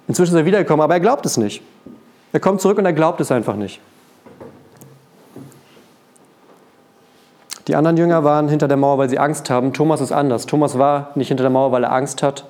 Inzwischen 0.07 0.33
ist 0.35 0.39
er 0.39 0.45
wiedergekommen, 0.45 0.83
aber 0.83 0.93
er 0.93 0.99
glaubt 0.99 1.25
es 1.25 1.37
nicht. 1.37 1.61
Er 2.31 2.39
kommt 2.39 2.61
zurück 2.61 2.77
und 2.77 2.85
er 2.85 2.93
glaubt 2.93 3.21
es 3.21 3.31
einfach 3.31 3.55
nicht. 3.55 3.79
Die 7.67 7.75
anderen 7.75 7.97
Jünger 7.97 8.23
waren 8.23 8.47
hinter 8.47 8.67
der 8.67 8.77
Mauer, 8.77 8.99
weil 8.99 9.09
sie 9.09 9.17
Angst 9.17 9.49
haben. 9.49 9.73
Thomas 9.73 9.99
ist 9.99 10.11
anders. 10.11 10.45
Thomas 10.45 10.77
war 10.77 11.09
nicht 11.15 11.29
hinter 11.29 11.43
der 11.43 11.49
Mauer, 11.49 11.71
weil 11.71 11.83
er 11.83 11.91
Angst 11.91 12.21
hat. 12.21 12.45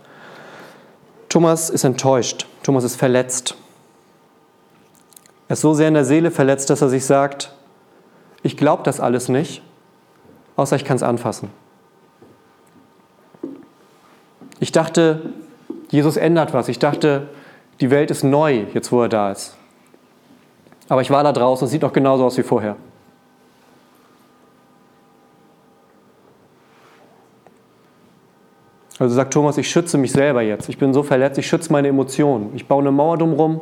Thomas 1.29 1.69
ist 1.69 1.85
enttäuscht. 1.85 2.47
Thomas 2.63 2.83
ist 2.83 2.97
verletzt. 2.97 3.55
Er 5.47 5.53
ist 5.53 5.61
so 5.61 5.73
sehr 5.73 5.87
in 5.87 5.93
der 5.93 6.05
Seele 6.05 6.31
verletzt, 6.31 6.69
dass 6.69 6.81
er 6.81 6.89
sich 6.89 7.05
sagt, 7.05 7.53
ich 8.41 8.57
glaube 8.57 8.83
das 8.83 8.99
alles 8.99 9.29
nicht, 9.29 9.61
außer 10.55 10.75
ich 10.75 10.85
kann 10.85 10.95
es 10.95 11.03
anfassen. 11.03 11.49
Ich 14.59 14.71
dachte, 14.71 15.33
Jesus 15.89 16.17
ändert 16.17 16.53
was. 16.53 16.67
Ich 16.67 16.79
dachte, 16.79 17.29
die 17.79 17.91
Welt 17.91 18.09
ist 18.09 18.23
neu, 18.23 18.65
jetzt 18.73 18.91
wo 18.91 19.01
er 19.01 19.09
da 19.09 19.31
ist. 19.31 19.55
Aber 20.87 21.01
ich 21.01 21.09
war 21.09 21.23
da 21.23 21.31
draußen, 21.31 21.65
es 21.65 21.71
sieht 21.71 21.81
noch 21.81 21.93
genauso 21.93 22.25
aus 22.25 22.37
wie 22.37 22.43
vorher. 22.43 22.75
Also 28.97 29.13
sagt 29.13 29.33
Thomas, 29.33 29.57
ich 29.57 29.69
schütze 29.69 29.97
mich 29.97 30.13
selber 30.13 30.41
jetzt. 30.41 30.69
Ich 30.69 30.77
bin 30.77 30.93
so 30.93 31.03
verletzt, 31.03 31.37
ich 31.37 31.47
schütze 31.47 31.71
meine 31.71 31.89
Emotionen. 31.89 32.51
Ich 32.55 32.67
baue 32.67 32.81
eine 32.81 32.91
Mauer 32.91 33.17
drumherum, 33.17 33.61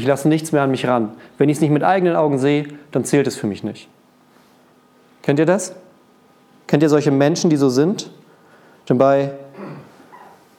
ich 0.00 0.06
lasse 0.06 0.28
nichts 0.28 0.52
mehr 0.52 0.62
an 0.62 0.70
mich 0.70 0.86
ran. 0.86 1.12
Wenn 1.38 1.48
ich 1.48 1.58
es 1.58 1.60
nicht 1.60 1.70
mit 1.70 1.84
eigenen 1.84 2.16
Augen 2.16 2.38
sehe, 2.38 2.68
dann 2.90 3.04
zählt 3.04 3.26
es 3.26 3.36
für 3.36 3.46
mich 3.46 3.62
nicht. 3.62 3.88
Kennt 5.22 5.38
ihr 5.38 5.46
das? 5.46 5.74
Kennt 6.66 6.82
ihr 6.82 6.88
solche 6.88 7.10
Menschen, 7.10 7.50
die 7.50 7.56
so 7.56 7.68
sind? 7.68 8.10
Denn 8.88 8.98
bei 8.98 9.32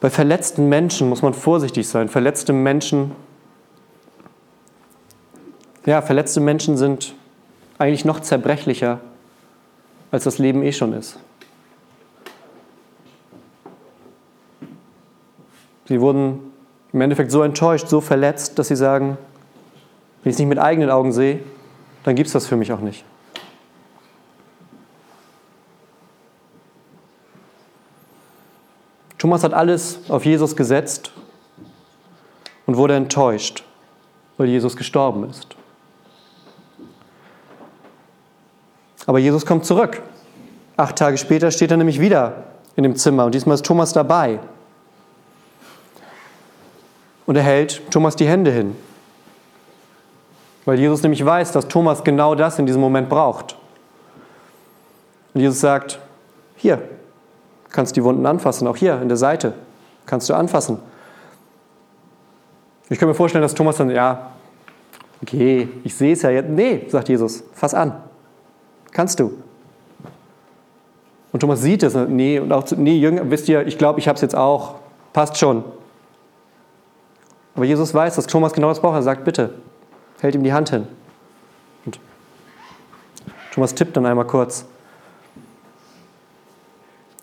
bei 0.02 0.10
verletzten 0.10 0.68
Menschen 0.68 1.08
muss 1.08 1.22
man 1.22 1.32
vorsichtig 1.32 1.88
sein. 1.88 2.08
Verletzte 2.08 2.52
Menschen, 2.52 3.12
ja, 5.86 6.02
verletzte 6.02 6.40
Menschen 6.40 6.76
sind 6.76 7.14
eigentlich 7.78 8.04
noch 8.04 8.18
zerbrechlicher, 8.18 8.98
als 10.10 10.24
das 10.24 10.38
Leben 10.38 10.64
eh 10.64 10.72
schon 10.72 10.92
ist. 10.92 11.20
Sie 15.86 16.00
wurden 16.00 16.52
im 16.92 17.00
Endeffekt 17.00 17.30
so 17.30 17.44
enttäuscht, 17.44 17.86
so 17.86 18.00
verletzt, 18.00 18.58
dass 18.58 18.66
sie 18.66 18.76
sagen, 18.76 19.16
wenn 20.22 20.30
ich 20.30 20.34
es 20.34 20.38
nicht 20.38 20.48
mit 20.48 20.58
eigenen 20.58 20.90
Augen 20.90 21.12
sehe, 21.12 21.40
dann 22.04 22.14
gibt 22.14 22.28
es 22.28 22.32
das 22.32 22.46
für 22.46 22.56
mich 22.56 22.72
auch 22.72 22.80
nicht. 22.80 23.04
Thomas 29.18 29.44
hat 29.44 29.54
alles 29.54 30.00
auf 30.08 30.24
Jesus 30.24 30.56
gesetzt 30.56 31.12
und 32.66 32.76
wurde 32.76 32.96
enttäuscht, 32.96 33.62
weil 34.36 34.48
Jesus 34.48 34.76
gestorben 34.76 35.30
ist. 35.30 35.54
Aber 39.06 39.18
Jesus 39.18 39.46
kommt 39.46 39.64
zurück. 39.64 40.02
Acht 40.76 40.96
Tage 40.96 41.18
später 41.18 41.50
steht 41.50 41.70
er 41.70 41.76
nämlich 41.76 42.00
wieder 42.00 42.44
in 42.76 42.82
dem 42.82 42.96
Zimmer 42.96 43.24
und 43.24 43.34
diesmal 43.34 43.54
ist 43.54 43.64
Thomas 43.64 43.92
dabei. 43.92 44.40
Und 47.26 47.36
er 47.36 47.42
hält 47.42 47.82
Thomas 47.90 48.16
die 48.16 48.26
Hände 48.26 48.50
hin, 48.50 48.76
weil 50.64 50.78
Jesus 50.78 51.02
nämlich 51.02 51.24
weiß, 51.24 51.52
dass 51.52 51.68
Thomas 51.68 52.04
genau 52.04 52.34
das 52.34 52.58
in 52.58 52.66
diesem 52.66 52.80
Moment 52.80 53.08
braucht. 53.08 53.56
Und 55.34 55.40
Jesus 55.40 55.60
sagt, 55.60 55.98
hier, 56.56 56.82
kannst 57.70 57.96
die 57.96 58.04
Wunden 58.04 58.26
anfassen, 58.26 58.66
auch 58.66 58.76
hier 58.76 59.00
in 59.00 59.08
der 59.08 59.16
Seite 59.16 59.54
kannst 60.06 60.28
du 60.28 60.34
anfassen. 60.34 60.78
Ich 62.88 62.98
kann 62.98 63.08
mir 63.08 63.14
vorstellen, 63.14 63.42
dass 63.42 63.54
Thomas 63.54 63.76
dann, 63.76 63.90
ja, 63.90 64.32
okay, 65.22 65.68
ich 65.84 65.94
sehe 65.94 66.12
es 66.12 66.22
ja 66.22 66.30
jetzt. 66.30 66.50
Nee, 66.50 66.86
sagt 66.88 67.08
Jesus, 67.08 67.42
fass 67.54 67.74
an. 67.74 67.94
Kannst 68.90 69.18
du. 69.20 69.32
Und 71.32 71.40
Thomas 71.40 71.62
sieht 71.62 71.82
es, 71.82 71.94
nee, 71.94 72.38
und 72.38 72.52
auch, 72.52 72.64
nee, 72.76 72.98
Jünger, 72.98 73.30
wisst 73.30 73.48
ihr, 73.48 73.66
ich 73.66 73.78
glaube, 73.78 73.98
ich 74.00 74.08
habe 74.08 74.16
es 74.16 74.20
jetzt 74.20 74.36
auch, 74.36 74.74
passt 75.14 75.38
schon. 75.38 75.64
Aber 77.54 77.64
Jesus 77.64 77.94
weiß, 77.94 78.16
dass 78.16 78.26
Thomas 78.26 78.52
genau 78.52 78.68
das 78.68 78.80
braucht. 78.80 78.96
Er 78.96 79.02
sagt, 79.02 79.24
bitte, 79.24 79.54
hält 80.22 80.34
ihm 80.34 80.44
die 80.44 80.52
Hand 80.52 80.70
hin. 80.70 80.86
Und 81.84 81.98
Thomas 83.52 83.74
tippt 83.74 83.96
dann 83.96 84.06
einmal 84.06 84.26
kurz. 84.26 84.64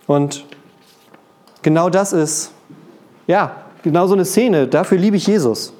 Und 0.05 0.45
genau 1.61 1.89
das 1.89 2.13
ist, 2.13 2.51
ja, 3.25 3.55
genau 3.83 4.07
so 4.07 4.13
eine 4.13 4.25
Szene. 4.25 4.67
Dafür 4.67 4.97
liebe 4.97 5.17
ich 5.17 5.27
Jesus. 5.27 5.73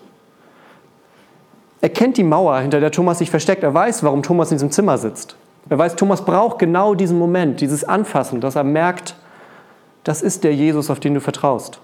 Er 1.82 1.89
kennt 1.89 2.17
die 2.17 2.23
Mauer, 2.23 2.60
hinter 2.60 2.79
der 2.79 2.91
Thomas 2.91 3.19
sich 3.19 3.29
versteckt. 3.29 3.63
Er 3.63 3.73
weiß, 3.73 4.03
warum 4.03 4.23
Thomas 4.23 4.51
in 4.51 4.55
diesem 4.55 4.71
Zimmer 4.71 4.97
sitzt. 4.97 5.36
Er 5.69 5.77
weiß, 5.77 5.95
Thomas 5.95 6.23
braucht 6.23 6.60
genau 6.60 6.95
diesen 6.95 7.19
Moment, 7.19 7.62
dieses 7.62 7.84
Anfassen, 7.84 8.41
dass 8.41 8.55
er 8.55 8.63
merkt, 8.63 9.15
das 10.03 10.21
ist 10.21 10.43
der 10.43 10.55
Jesus, 10.55 10.89
auf 10.89 10.99
den 10.99 11.13
du 11.13 11.21
vertraust. 11.21 11.79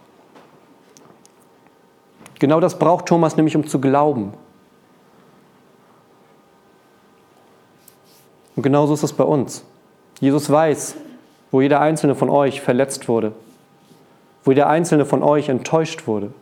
Genau 2.39 2.59
das 2.59 2.79
braucht 2.79 3.05
Thomas 3.05 3.35
nämlich, 3.35 3.55
um 3.55 3.67
zu 3.67 3.79
glauben. 3.79 4.33
Und 8.55 8.63
genauso 8.63 8.93
ist 8.93 9.03
es 9.03 9.13
bei 9.13 9.23
uns. 9.23 9.65
Jesus 10.19 10.49
weiß, 10.49 10.95
wo 11.51 11.61
jeder 11.61 11.81
einzelne 11.81 12.15
von 12.15 12.29
euch 12.29 12.61
verletzt 12.61 13.07
wurde, 13.07 13.33
wo 14.43 14.51
jeder 14.51 14.67
einzelne 14.67 15.05
von 15.05 15.23
euch 15.23 15.49
enttäuscht 15.49 16.07
wurde. 16.07 16.33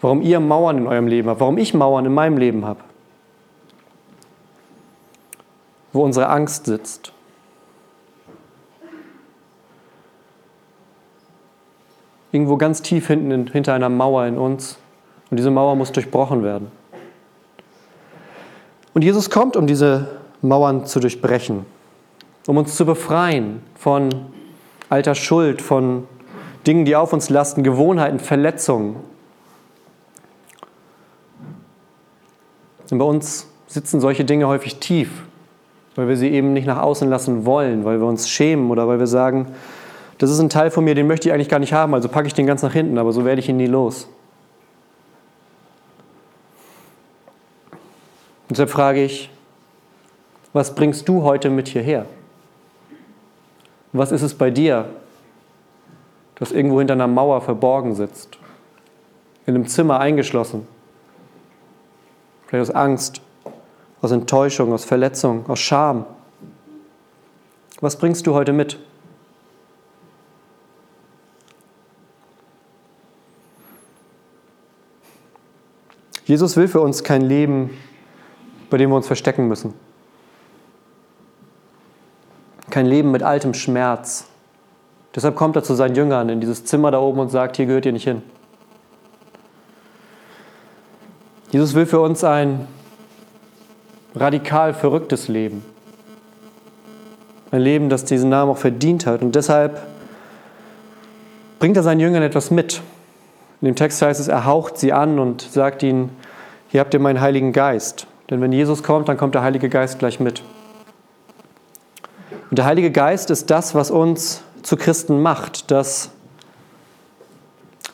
Warum 0.00 0.22
ihr 0.22 0.40
Mauern 0.40 0.78
in 0.78 0.86
eurem 0.86 1.06
Leben 1.06 1.28
habt, 1.28 1.40
warum 1.40 1.58
ich 1.58 1.74
Mauern 1.74 2.06
in 2.06 2.14
meinem 2.14 2.38
Leben 2.38 2.64
habe. 2.64 2.80
Wo 5.92 6.02
unsere 6.02 6.28
Angst 6.28 6.66
sitzt. 6.66 7.12
Irgendwo 12.32 12.56
ganz 12.56 12.80
tief 12.80 13.08
hinten 13.08 13.30
in, 13.30 13.46
hinter 13.48 13.74
einer 13.74 13.88
Mauer 13.88 14.26
in 14.26 14.38
uns. 14.38 14.78
Und 15.30 15.36
diese 15.36 15.50
Mauer 15.50 15.76
muss 15.76 15.92
durchbrochen 15.92 16.42
werden. 16.42 16.70
Und 18.94 19.02
Jesus 19.02 19.30
kommt, 19.30 19.56
um 19.56 19.66
diese 19.66 20.08
Mauern 20.42 20.86
zu 20.86 21.00
durchbrechen, 21.00 21.64
um 22.46 22.56
uns 22.56 22.76
zu 22.76 22.84
befreien 22.84 23.62
von 23.76 24.10
alter 24.88 25.14
Schuld, 25.14 25.62
von 25.62 26.06
Dingen, 26.66 26.84
die 26.84 26.96
auf 26.96 27.12
uns 27.12 27.30
lasten, 27.30 27.62
Gewohnheiten, 27.62 28.18
Verletzungen. 28.18 28.96
Und 32.90 32.98
bei 32.98 33.04
uns 33.04 33.46
sitzen 33.66 34.00
solche 34.00 34.24
Dinge 34.24 34.48
häufig 34.48 34.80
tief, 34.80 35.10
weil 35.94 36.08
wir 36.08 36.16
sie 36.16 36.28
eben 36.28 36.52
nicht 36.52 36.66
nach 36.66 36.82
außen 36.82 37.08
lassen 37.08 37.46
wollen, 37.46 37.84
weil 37.84 38.00
wir 38.00 38.06
uns 38.06 38.28
schämen 38.28 38.70
oder 38.70 38.88
weil 38.88 38.98
wir 38.98 39.06
sagen, 39.06 39.46
das 40.18 40.30
ist 40.30 40.40
ein 40.40 40.50
Teil 40.50 40.70
von 40.70 40.84
mir, 40.84 40.94
den 40.94 41.06
möchte 41.06 41.28
ich 41.28 41.34
eigentlich 41.34 41.48
gar 41.48 41.60
nicht 41.60 41.72
haben, 41.72 41.94
also 41.94 42.08
packe 42.08 42.26
ich 42.26 42.34
den 42.34 42.46
ganz 42.46 42.62
nach 42.62 42.72
hinten, 42.72 42.98
aber 42.98 43.12
so 43.12 43.24
werde 43.24 43.40
ich 43.40 43.48
ihn 43.48 43.56
nie 43.56 43.68
los. 43.68 44.08
Und 48.50 48.58
deshalb 48.58 48.70
frage 48.70 49.04
ich, 49.04 49.30
was 50.52 50.74
bringst 50.74 51.08
du 51.08 51.22
heute 51.22 51.50
mit 51.50 51.68
hierher? 51.68 52.06
Was 53.92 54.10
ist 54.10 54.22
es 54.22 54.34
bei 54.34 54.50
dir, 54.50 54.86
das 56.34 56.50
irgendwo 56.50 56.80
hinter 56.80 56.94
einer 56.94 57.06
Mauer 57.06 57.42
verborgen 57.42 57.94
sitzt? 57.94 58.38
In 59.46 59.54
einem 59.54 59.68
Zimmer 59.68 60.00
eingeschlossen? 60.00 60.66
Vielleicht 62.48 62.70
aus 62.70 62.74
Angst, 62.74 63.20
aus 64.02 64.10
Enttäuschung, 64.10 64.72
aus 64.72 64.84
Verletzung, 64.84 65.48
aus 65.48 65.60
Scham. 65.60 66.04
Was 67.80 67.96
bringst 67.96 68.26
du 68.26 68.34
heute 68.34 68.52
mit? 68.52 68.80
Jesus 76.24 76.56
will 76.56 76.66
für 76.66 76.80
uns 76.80 77.04
kein 77.04 77.22
Leben 77.22 77.70
bei 78.70 78.78
dem 78.78 78.90
wir 78.90 78.96
uns 78.96 79.06
verstecken 79.06 79.48
müssen. 79.48 79.74
Kein 82.70 82.86
Leben 82.86 83.10
mit 83.10 83.22
altem 83.22 83.52
Schmerz. 83.52 84.26
Deshalb 85.14 85.34
kommt 85.34 85.56
er 85.56 85.64
zu 85.64 85.74
seinen 85.74 85.96
Jüngern 85.96 86.28
in 86.28 86.40
dieses 86.40 86.64
Zimmer 86.64 86.92
da 86.92 87.00
oben 87.00 87.18
und 87.18 87.30
sagt, 87.30 87.56
hier 87.56 87.66
gehört 87.66 87.84
ihr 87.84 87.92
nicht 87.92 88.04
hin. 88.04 88.22
Jesus 91.50 91.74
will 91.74 91.86
für 91.86 92.00
uns 92.00 92.22
ein 92.22 92.68
radikal 94.14 94.72
verrücktes 94.72 95.26
Leben. 95.26 95.64
Ein 97.50 97.60
Leben, 97.60 97.88
das 97.88 98.04
diesen 98.04 98.30
Namen 98.30 98.52
auch 98.52 98.58
verdient 98.58 99.06
hat. 99.06 99.22
Und 99.22 99.34
deshalb 99.34 99.82
bringt 101.58 101.76
er 101.76 101.82
seinen 101.82 101.98
Jüngern 101.98 102.22
etwas 102.22 102.52
mit. 102.52 102.80
In 103.60 103.66
dem 103.66 103.74
Text 103.74 104.00
heißt 104.00 104.20
es, 104.20 104.28
er 104.28 104.44
haucht 104.44 104.78
sie 104.78 104.92
an 104.92 105.18
und 105.18 105.42
sagt 105.42 105.82
ihnen, 105.82 106.10
hier 106.68 106.80
habt 106.80 106.94
ihr 106.94 107.00
meinen 107.00 107.20
Heiligen 107.20 107.52
Geist. 107.52 108.06
Denn 108.30 108.40
wenn 108.40 108.52
Jesus 108.52 108.82
kommt, 108.82 109.08
dann 109.08 109.16
kommt 109.16 109.34
der 109.34 109.42
Heilige 109.42 109.68
Geist 109.68 109.98
gleich 109.98 110.20
mit. 110.20 110.42
Und 112.48 112.58
der 112.58 112.64
Heilige 112.64 112.90
Geist 112.90 113.30
ist 113.30 113.50
das, 113.50 113.74
was 113.74 113.90
uns 113.90 114.42
zu 114.62 114.76
Christen 114.76 115.20
macht, 115.20 115.70
das, 115.70 116.10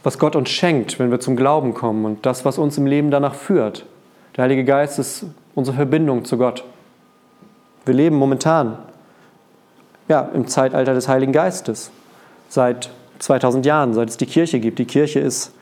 was 0.03 0.19
Gott 0.19 0.37
uns 0.37 0.51
schenkt, 0.51 0.99
wenn 0.99 1.11
wir 1.11 1.21
zum 1.21 1.37
Glauben 1.37 1.75
kommen 1.75 2.05
und 2.05 2.27
das, 2.27 2.45
was 2.45 2.59
uns 2.59 2.77
im 2.79 2.87
Leben 2.87 3.11
danach 3.11 3.35
führt. 3.35 3.85
Der 4.37 4.45
Heilige 4.45 4.65
Geist 4.65 4.99
ist 4.99 5.25
unsere 5.55 5.77
Verbindung 5.77 6.25
zu 6.25 6.37
Gott. 6.37 6.65
Wir 7.87 7.95
leben 7.95 8.17
momentan 8.17 8.79
ja, 10.09 10.21
im 10.35 10.47
Zeitalter 10.47 10.95
des 10.95 11.09
Heiligen 11.09 11.33
Geistes. 11.33 11.91
Seit 12.49 12.91
2000 13.19 13.65
Jahren, 13.65 13.95
seit 13.95 14.11
es 14.11 14.17
die 14.17 14.27
Kirche 14.27 14.61
gibt. 14.61 14.79
Die 14.79 14.85
Kirche 14.85 15.21
ist 15.21 15.53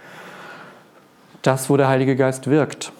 das, 1.42 1.70
wo 1.70 1.76
der 1.76 1.88
Heilige 1.88 2.16
Geist 2.16 2.48
wirkt. 2.48 2.92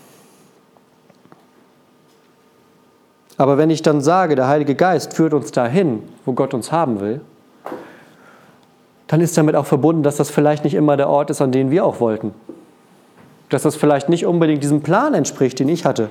Aber 3.37 3.59
wenn 3.59 3.71
ich 3.71 3.83
dann 3.83 4.01
sage, 4.01 4.37
der 4.37 4.49
Heilige 4.49 4.75
Geist 4.75 5.15
führt 5.15 5.35
uns 5.35 5.51
dahin, 5.51 6.03
wo 6.25 6.33
Gott 6.33 6.55
uns 6.55 6.71
haben 6.71 7.01
will, 7.01 7.21
dann 9.07 9.21
ist 9.21 9.37
damit 9.37 9.57
auch 9.57 9.67
verbunden, 9.67 10.03
dass 10.03 10.17
das 10.17 10.31
vielleicht 10.31 10.65
nicht 10.65 10.75
immer 10.75 10.97
der 10.97 11.09
Ort 11.09 11.31
ist, 11.31 11.43
an 11.43 11.53
den 11.53 11.71
wir 11.71 11.85
auch 11.85 12.01
wollten. 12.01 12.33
Dass 13.49 13.63
das 13.63 13.77
vielleicht 13.77 14.09
nicht 14.09 14.25
unbedingt 14.25 14.63
diesem 14.63 14.83
Plan 14.83 15.15
entspricht, 15.15 15.59
den 15.59 15.69
ich 15.69 15.85
hatte. 15.85 16.05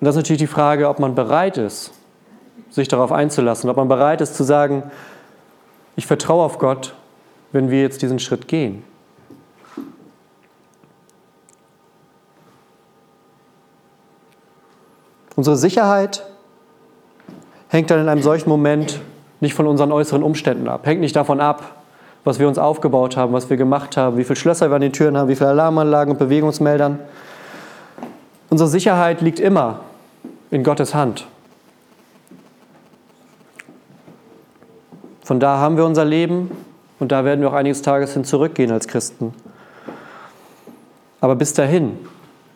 Und 0.00 0.06
das 0.06 0.14
ist 0.14 0.22
natürlich 0.22 0.40
die 0.40 0.46
Frage, 0.46 0.88
ob 0.88 0.98
man 0.98 1.14
bereit 1.14 1.56
ist, 1.56 1.92
sich 2.70 2.88
darauf 2.88 3.12
einzulassen, 3.12 3.70
ob 3.70 3.76
man 3.76 3.88
bereit 3.88 4.20
ist 4.20 4.34
zu 4.34 4.44
sagen, 4.44 4.84
ich 5.96 6.06
vertraue 6.06 6.44
auf 6.44 6.58
Gott, 6.58 6.94
wenn 7.52 7.70
wir 7.70 7.82
jetzt 7.82 8.02
diesen 8.02 8.18
Schritt 8.18 8.48
gehen. 8.48 8.84
Unsere 15.40 15.56
Sicherheit 15.56 16.22
hängt 17.68 17.90
dann 17.90 17.98
in 17.98 18.10
einem 18.10 18.20
solchen 18.20 18.50
Moment 18.50 19.00
nicht 19.40 19.54
von 19.54 19.66
unseren 19.66 19.90
äußeren 19.90 20.22
Umständen 20.22 20.68
ab, 20.68 20.84
hängt 20.84 21.00
nicht 21.00 21.16
davon 21.16 21.40
ab, 21.40 21.76
was 22.24 22.38
wir 22.38 22.46
uns 22.46 22.58
aufgebaut 22.58 23.16
haben, 23.16 23.32
was 23.32 23.48
wir 23.48 23.56
gemacht 23.56 23.96
haben, 23.96 24.18
wie 24.18 24.24
viele 24.24 24.36
Schlösser 24.36 24.70
wir 24.70 24.74
an 24.74 24.82
den 24.82 24.92
Türen 24.92 25.16
haben, 25.16 25.30
wie 25.30 25.36
viele 25.36 25.48
Alarmanlagen 25.48 26.12
und 26.12 26.18
Bewegungsmeldern. 26.18 26.98
Unsere 28.50 28.68
Sicherheit 28.68 29.22
liegt 29.22 29.40
immer 29.40 29.80
in 30.50 30.62
Gottes 30.62 30.94
Hand. 30.94 31.26
Von 35.22 35.40
da 35.40 35.56
haben 35.56 35.78
wir 35.78 35.86
unser 35.86 36.04
Leben 36.04 36.50
und 36.98 37.12
da 37.12 37.24
werden 37.24 37.40
wir 37.40 37.48
auch 37.48 37.54
einiges 37.54 37.80
Tages 37.80 38.12
hin 38.12 38.26
zurückgehen 38.26 38.72
als 38.72 38.86
Christen. 38.86 39.32
Aber 41.22 41.34
bis 41.34 41.54
dahin 41.54 41.96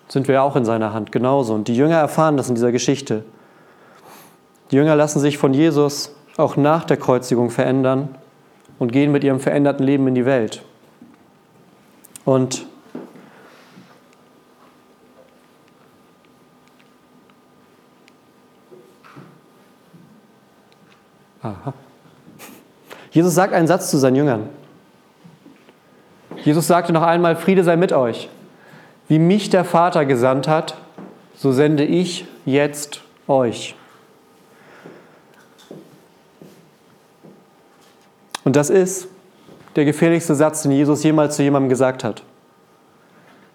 sind 0.09 0.29
wir 0.29 0.43
auch 0.43 0.57
in 0.57 0.65
seiner 0.65 0.93
Hand, 0.93 1.13
genauso. 1.13 1.55
Und 1.55 1.69
die 1.69 1.77
Jünger 1.77 1.97
erfahren 1.97 2.37
das 2.37 2.49
in 2.49 2.55
dieser 2.55 2.73
Geschichte. 2.73 3.25
Die 4.71 4.77
Jünger 4.77 4.97
lassen 4.97 5.21
sich 5.21 5.39
von 5.39 5.55
Jesus 5.55 6.15
auch 6.37 6.57
nach 6.57 6.85
der 6.85 6.97
Kreuzigung 6.97 7.51
verändern 7.51 8.15
und 8.79 8.93
gehen 8.93 9.13
mit 9.13 9.25
ihrem 9.25 9.41
veränderten 9.41 9.85
Leben 9.85 10.07
in 10.09 10.15
die 10.15 10.27
Welt. 10.27 10.63
Und 12.25 12.67
Aha. 21.43 21.75
Jesus 23.11 23.35
sagt 23.35 23.53
einen 23.53 23.67
Satz 23.67 23.91
zu 23.91 23.99
seinen 23.99 24.17
Jüngern. 24.17 24.49
Jesus 26.43 26.67
sagte 26.67 26.93
noch 26.93 27.03
einmal, 27.03 27.37
Friede 27.37 27.63
sei 27.63 27.77
mit 27.77 27.93
euch. 27.93 28.31
Wie 29.09 29.19
mich 29.19 29.51
der 29.51 29.65
Vater 29.65 30.05
gesandt 30.05 30.49
hat, 30.49 30.77
so 31.37 31.53
sende 31.53 31.85
ich 31.85 32.27
jetzt 32.45 33.03
euch. 33.29 33.75
Und 38.45 38.57
das 38.57 38.71
ist 38.71 39.09
der 39.77 39.85
gefährlichste 39.85 40.35
Satz, 40.35 40.63
den 40.63 40.73
Jesus 40.73 41.03
jemals 41.03 41.37
zu 41.37 41.43
jemandem 41.43 41.69
gesagt 41.69 42.05
hat. 42.05 42.23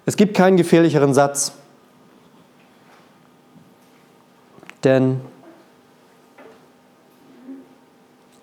Es 0.06 0.18
gibt 0.18 0.36
keinen 0.36 0.58
gefährlicheren 0.58 1.14
Satz, 1.14 1.54
denn 4.84 5.22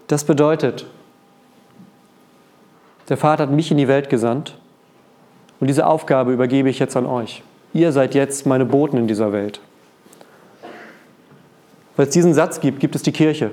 das 0.07 0.25
bedeutet, 0.25 0.87
der 3.09 3.17
Vater 3.17 3.45
hat 3.45 3.51
mich 3.51 3.71
in 3.71 3.77
die 3.77 3.89
Welt 3.89 4.09
gesandt 4.09 4.57
und 5.61 5.67
diese 5.69 5.87
Aufgabe 5.87 6.33
übergebe 6.33 6.69
ich 6.69 6.79
jetzt 6.79 6.97
an 6.97 7.07
euch. 7.07 7.43
Ihr 7.73 7.93
seid 7.93 8.15
jetzt 8.15 8.47
meine 8.47 8.65
Boten 8.65 8.99
in 8.99 9.07
dieser 9.07 9.33
Welt. 9.33 9.61
Weil 11.97 12.07
es 12.07 12.13
diesen 12.13 12.35
Satz 12.35 12.61
gibt, 12.61 12.81
gibt 12.81 12.95
es 12.95 13.03
die 13.03 13.13
Kirche. 13.13 13.51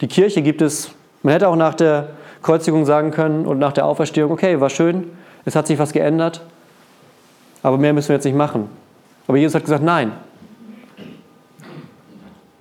Die 0.00 0.08
Kirche 0.08 0.42
gibt 0.42 0.60
es, 0.60 0.90
man 1.22 1.32
hätte 1.32 1.48
auch 1.48 1.56
nach 1.56 1.74
der 1.74 2.10
Kreuzigung 2.42 2.84
sagen 2.84 3.10
können 3.10 3.46
und 3.46 3.58
nach 3.58 3.72
der 3.72 3.86
Auferstehung, 3.86 4.32
okay, 4.32 4.60
war 4.60 4.70
schön, 4.70 5.10
es 5.44 5.56
hat 5.56 5.66
sich 5.66 5.78
was 5.78 5.92
geändert, 5.92 6.42
aber 7.62 7.78
mehr 7.78 7.92
müssen 7.92 8.08
wir 8.08 8.16
jetzt 8.16 8.24
nicht 8.24 8.36
machen. 8.36 8.68
Aber 9.26 9.38
Jesus 9.38 9.54
hat 9.54 9.62
gesagt, 9.62 9.82
nein, 9.82 10.12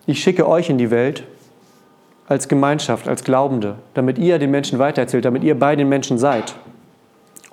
ich 0.06 0.22
schicke 0.22 0.48
euch 0.48 0.70
in 0.70 0.78
die 0.78 0.92
Welt 0.92 1.24
als 2.28 2.48
Gemeinschaft, 2.48 3.08
als 3.08 3.24
Glaubende, 3.24 3.76
damit 3.94 4.18
ihr 4.18 4.40
den 4.40 4.52
Menschen 4.52 4.80
weitererzählt, 4.80 5.26
damit 5.26 5.44
ihr 5.44 5.58
bei 5.58 5.76
den 5.76 5.90
Menschen 5.90 6.18
seid. 6.18 6.56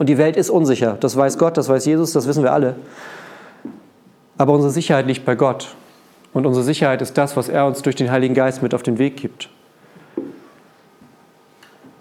Und 0.01 0.09
die 0.09 0.17
Welt 0.17 0.39
ist 0.39 0.49
unsicher. 0.49 0.97
Das 0.99 1.15
weiß 1.15 1.37
Gott, 1.37 1.59
das 1.59 1.69
weiß 1.69 1.85
Jesus, 1.85 2.15
das 2.15 2.27
wissen 2.27 2.43
wir 2.43 2.55
alle. 2.55 2.77
Aber 4.39 4.55
unsere 4.55 4.73
Sicherheit 4.73 5.07
liegt 5.07 5.27
bei 5.27 5.35
Gott. 5.35 5.75
Und 6.33 6.47
unsere 6.47 6.65
Sicherheit 6.65 7.03
ist 7.03 7.19
das, 7.19 7.37
was 7.37 7.51
er 7.51 7.67
uns 7.67 7.83
durch 7.83 7.97
den 7.97 8.11
Heiligen 8.11 8.35
Geist 8.35 8.63
mit 8.63 8.73
auf 8.73 8.83
den 8.83 8.97
Weg 8.97 9.19
gibt. 9.19 9.51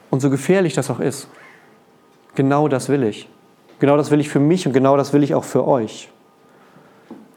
Und 0.10 0.22
so 0.22 0.30
gefährlich 0.30 0.76
das 0.76 0.90
auch 0.90 1.02
ist, 1.02 1.28
genau 2.36 2.70
das 2.70 2.88
will 2.88 3.04
ich. 3.04 3.28
Genau 3.80 3.98
das 3.98 4.12
will 4.12 4.22
ich 4.22 4.30
für 4.30 4.40
mich 4.40 4.66
und 4.66 4.72
genau 4.72 4.96
das 4.96 5.12
will 5.12 5.22
ich 5.22 5.36
auch 5.36 5.44
für 5.44 5.68
euch. 5.68 6.08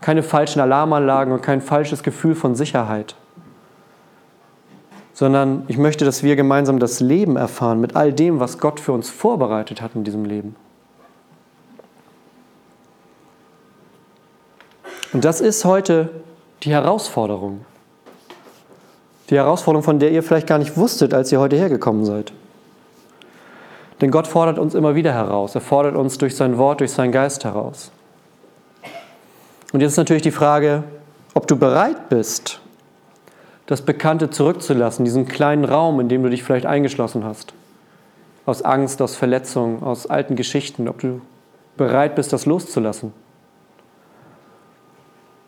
Keine 0.01 0.23
falschen 0.23 0.61
Alarmanlagen 0.61 1.33
und 1.33 1.43
kein 1.43 1.61
falsches 1.61 2.05
Gefühl 2.05 2.37
von 2.37 2.55
Sicherheit, 2.55 3.17
sondern 5.15 5.65
ich 5.69 5.79
möchte, 5.79 6.05
dass 6.05 6.23
wir 6.23 6.37
gemeinsam 6.37 6.79
das 6.79 7.01
Leben 7.01 7.37
erfahren 7.37 7.81
mit 7.81 7.97
all 7.97 8.13
dem, 8.13 8.41
was 8.41 8.59
Gott 8.59 8.81
für 8.81 8.93
uns 8.93 9.11
vorbereitet 9.11 9.83
hat 9.83 9.95
in 9.95 10.05
diesem 10.05 10.25
Leben. 10.25 10.57
Und 15.13 15.25
das 15.25 15.41
ist 15.41 15.65
heute 15.65 16.11
die 16.63 16.71
Herausforderung. 16.71 17.67
Die 19.29 19.37
Herausforderung, 19.37 19.83
von 19.83 19.99
der 19.99 20.11
ihr 20.11 20.23
vielleicht 20.23 20.47
gar 20.47 20.59
nicht 20.59 20.77
wusstet, 20.77 21.13
als 21.13 21.31
ihr 21.31 21.41
heute 21.41 21.57
hergekommen 21.57 22.05
seid. 22.05 22.33
Denn 24.01 24.11
Gott 24.11 24.27
fordert 24.27 24.59
uns 24.59 24.75
immer 24.75 24.95
wieder 24.95 25.13
heraus. 25.13 25.55
Er 25.55 25.61
fordert 25.61 25.95
uns 25.95 26.19
durch 26.19 26.35
sein 26.35 26.59
Wort, 26.59 26.81
durch 26.81 26.91
seinen 26.91 27.13
Geist 27.13 27.45
heraus. 27.45 27.93
Und 29.73 29.81
jetzt 29.81 29.93
ist 29.93 29.97
natürlich 29.97 30.23
die 30.23 30.33
Frage, 30.33 30.83
ob 31.35 31.47
du 31.47 31.57
bereit 31.57 32.09
bist, 32.09 32.62
das 33.67 33.83
Bekannte 33.83 34.31
zurückzulassen, 34.31 35.05
diesen 35.05 35.27
kleinen 35.29 35.65
Raum, 35.65 36.01
in 36.01 36.09
dem 36.09 36.23
du 36.23 36.31
dich 36.31 36.43
vielleicht 36.43 36.67
eingeschlossen 36.67 37.25
hast. 37.25 37.55
Aus 38.45 38.63
Angst, 38.63 39.01
aus 39.01 39.15
Verletzung, 39.15 39.83
aus 39.83 40.07
alten 40.07 40.35
Geschichten, 40.35 40.89
ob 40.89 41.01
du 41.01 41.21
bereit 41.77 42.17
bist, 42.17 42.33
das 42.33 42.45
loszulassen. 42.47 43.13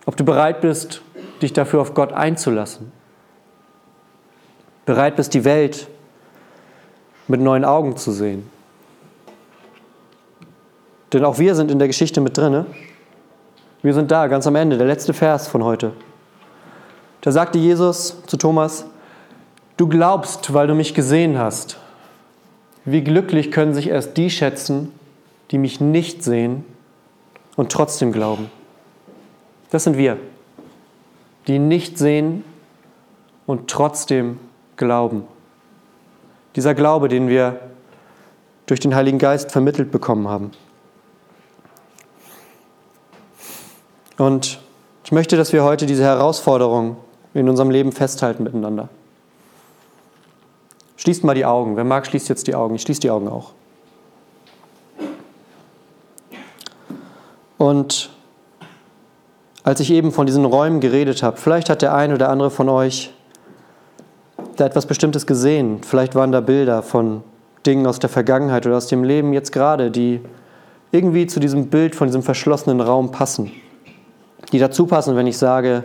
Ob 0.06 0.16
du 0.16 0.24
bereit 0.24 0.60
bist, 0.60 1.02
dich 1.42 1.52
dafür 1.52 1.80
auf 1.80 1.94
Gott 1.94 2.12
einzulassen. 2.12 2.92
Bereit 4.86 5.16
bist, 5.16 5.34
die 5.34 5.44
Welt 5.44 5.88
mit 7.26 7.40
neuen 7.40 7.64
Augen 7.64 7.96
zu 7.96 8.12
sehen. 8.12 8.48
Denn 11.12 11.24
auch 11.24 11.38
wir 11.38 11.54
sind 11.54 11.70
in 11.70 11.78
der 11.78 11.88
Geschichte 11.88 12.20
mit 12.20 12.36
drin. 12.36 12.66
Wir 13.82 13.94
sind 13.94 14.10
da, 14.10 14.26
ganz 14.26 14.46
am 14.46 14.56
Ende, 14.56 14.76
der 14.76 14.86
letzte 14.86 15.14
Vers 15.14 15.48
von 15.48 15.64
heute. 15.64 15.92
Da 17.24 17.32
sagte 17.32 17.58
Jesus 17.58 18.22
zu 18.26 18.36
Thomas, 18.36 18.84
du 19.78 19.88
glaubst, 19.88 20.52
weil 20.52 20.66
du 20.66 20.74
mich 20.74 20.92
gesehen 20.92 21.38
hast. 21.38 21.78
Wie 22.84 23.02
glücklich 23.02 23.50
können 23.50 23.72
sich 23.72 23.88
erst 23.88 24.18
die 24.18 24.28
schätzen, 24.28 24.92
die 25.50 25.56
mich 25.56 25.80
nicht 25.80 26.22
sehen 26.22 26.66
und 27.56 27.72
trotzdem 27.72 28.12
glauben. 28.12 28.50
Das 29.70 29.84
sind 29.84 29.96
wir, 29.96 30.18
die 31.46 31.58
nicht 31.58 31.96
sehen 31.96 32.44
und 33.46 33.70
trotzdem 33.70 34.38
glauben. 34.76 35.24
Dieser 36.56 36.74
Glaube, 36.74 37.08
den 37.08 37.28
wir 37.28 37.58
durch 38.66 38.80
den 38.80 38.94
Heiligen 38.94 39.18
Geist 39.18 39.50
vermittelt 39.50 39.90
bekommen 39.90 40.28
haben. 40.28 40.50
Und 44.18 44.60
ich 45.04 45.12
möchte, 45.12 45.38
dass 45.38 45.54
wir 45.54 45.64
heute 45.64 45.86
diese 45.86 46.04
Herausforderung 46.04 46.98
in 47.34 47.48
unserem 47.48 47.70
Leben 47.70 47.92
festhalten 47.92 48.44
miteinander. 48.44 48.88
Schließt 50.96 51.24
mal 51.24 51.34
die 51.34 51.44
Augen. 51.44 51.76
Wer 51.76 51.84
mag, 51.84 52.06
schließt 52.06 52.28
jetzt 52.28 52.46
die 52.46 52.54
Augen. 52.54 52.76
Ich 52.76 52.82
schließe 52.82 53.00
die 53.00 53.10
Augen 53.10 53.28
auch. 53.28 53.52
Und 57.58 58.10
als 59.64 59.80
ich 59.80 59.90
eben 59.90 60.12
von 60.12 60.26
diesen 60.26 60.44
Räumen 60.44 60.80
geredet 60.80 61.22
habe, 61.22 61.36
vielleicht 61.36 61.70
hat 61.70 61.82
der 61.82 61.94
eine 61.94 62.14
oder 62.14 62.28
andere 62.28 62.50
von 62.50 62.68
euch 62.68 63.12
da 64.56 64.66
etwas 64.66 64.86
Bestimmtes 64.86 65.26
gesehen. 65.26 65.80
Vielleicht 65.82 66.14
waren 66.14 66.30
da 66.32 66.40
Bilder 66.40 66.82
von 66.82 67.22
Dingen 67.66 67.86
aus 67.86 67.98
der 67.98 68.10
Vergangenheit 68.10 68.66
oder 68.66 68.76
aus 68.76 68.86
dem 68.86 69.02
Leben 69.02 69.32
jetzt 69.32 69.52
gerade, 69.52 69.90
die 69.90 70.20
irgendwie 70.92 71.26
zu 71.26 71.40
diesem 71.40 71.68
Bild 71.68 71.94
von 71.96 72.08
diesem 72.08 72.22
verschlossenen 72.22 72.80
Raum 72.80 73.10
passen. 73.10 73.50
Die 74.52 74.58
dazu 74.58 74.86
passen, 74.86 75.16
wenn 75.16 75.26
ich 75.26 75.38
sage, 75.38 75.84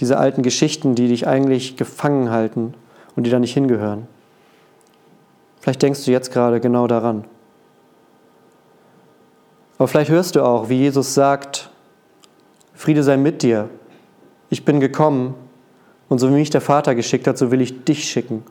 diese 0.00 0.18
alten 0.18 0.42
Geschichten, 0.42 0.94
die 0.94 1.08
dich 1.08 1.26
eigentlich 1.26 1.76
gefangen 1.76 2.30
halten 2.30 2.74
und 3.16 3.24
die 3.24 3.30
da 3.30 3.38
nicht 3.38 3.54
hingehören. 3.54 4.08
Vielleicht 5.60 5.82
denkst 5.82 6.04
du 6.04 6.10
jetzt 6.10 6.32
gerade 6.32 6.60
genau 6.60 6.86
daran. 6.86 7.24
Aber 9.76 9.88
vielleicht 9.88 10.10
hörst 10.10 10.36
du 10.36 10.42
auch, 10.42 10.68
wie 10.68 10.78
Jesus 10.78 11.14
sagt, 11.14 11.70
Friede 12.74 13.02
sei 13.02 13.16
mit 13.16 13.42
dir. 13.42 13.68
Ich 14.48 14.64
bin 14.64 14.80
gekommen 14.80 15.34
und 16.08 16.18
so 16.18 16.28
wie 16.28 16.34
mich 16.34 16.50
der 16.50 16.60
Vater 16.60 16.94
geschickt 16.94 17.26
hat, 17.26 17.38
so 17.38 17.50
will 17.50 17.60
ich 17.60 17.84
dich 17.84 18.04
schicken. 18.04 18.42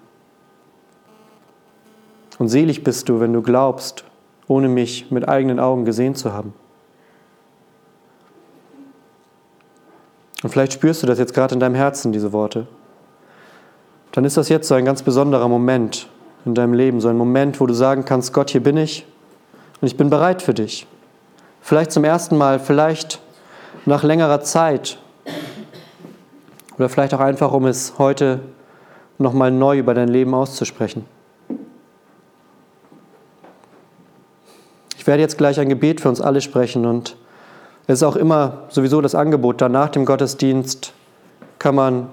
Und 2.38 2.48
selig 2.48 2.84
bist 2.84 3.10
du, 3.10 3.20
wenn 3.20 3.34
du 3.34 3.42
glaubst, 3.42 4.06
ohne 4.48 4.70
mich 4.70 5.12
mit 5.12 5.28
eigenen 5.28 5.60
Augen 5.60 5.84
gesehen 5.84 6.16
zu 6.16 6.32
haben. 6.32 6.54
Und 10.44 10.50
vielleicht 10.50 10.74
spürst 10.74 11.04
du 11.04 11.08
das 11.08 11.20
jetzt 11.20 11.34
gerade 11.34 11.54
in 11.54 11.60
deinem 11.60 11.76
Herzen, 11.76 12.12
diese 12.12 12.32
Worte. 12.32 12.68
Dann 14.12 14.26
ist 14.26 14.38
das 14.38 14.50
jetzt 14.50 14.68
so 14.68 14.76
ein 14.76 14.86
ganz 14.86 15.04
besonderer 15.04 15.48
Moment 15.48 16.08
in 16.46 16.56
deinem 16.56 16.74
Leben, 16.74 17.02
so 17.02 17.10
ein 17.10 17.18
Moment, 17.18 17.60
wo 17.60 17.66
du 17.66 17.74
sagen 17.74 18.06
kannst, 18.06 18.34
Gott, 18.34 18.50
hier 18.50 18.64
bin 18.64 18.78
ich 18.78 19.06
und 19.82 19.88
ich 19.88 19.98
bin 19.98 20.10
bereit 20.10 20.42
für 20.42 20.54
dich. 20.54 20.88
Vielleicht 21.62 21.92
zum 21.92 22.04
ersten 22.04 22.38
Mal, 22.38 22.60
vielleicht 22.60 23.20
nach 23.86 24.04
längerer 24.04 24.42
Zeit 24.42 24.98
oder 26.78 26.90
vielleicht 26.90 27.14
auch 27.14 27.20
einfach, 27.20 27.52
um 27.52 27.66
es 27.66 27.98
heute 27.98 28.40
nochmal 29.18 29.52
neu 29.52 29.78
über 29.78 29.94
dein 29.94 30.08
Leben 30.08 30.34
auszusprechen. 30.34 31.06
Ich 34.98 35.06
werde 35.06 35.22
jetzt 35.22 35.38
gleich 35.38 35.60
ein 35.60 35.70
Gebet 35.70 36.02
für 36.02 36.10
uns 36.10 36.22
alle 36.22 36.40
sprechen 36.40 36.86
und 36.86 37.18
es 37.90 37.96
ist 37.96 38.04
auch 38.04 38.18
immer 38.18 38.66
sowieso 38.70 39.02
das 39.02 39.16
Angebot, 39.16 39.62
dann 39.62 39.72
nach 39.72 39.90
dem 39.90 40.06
Gottesdienst 40.06 40.94
kann 41.58 41.74
man 41.74 42.08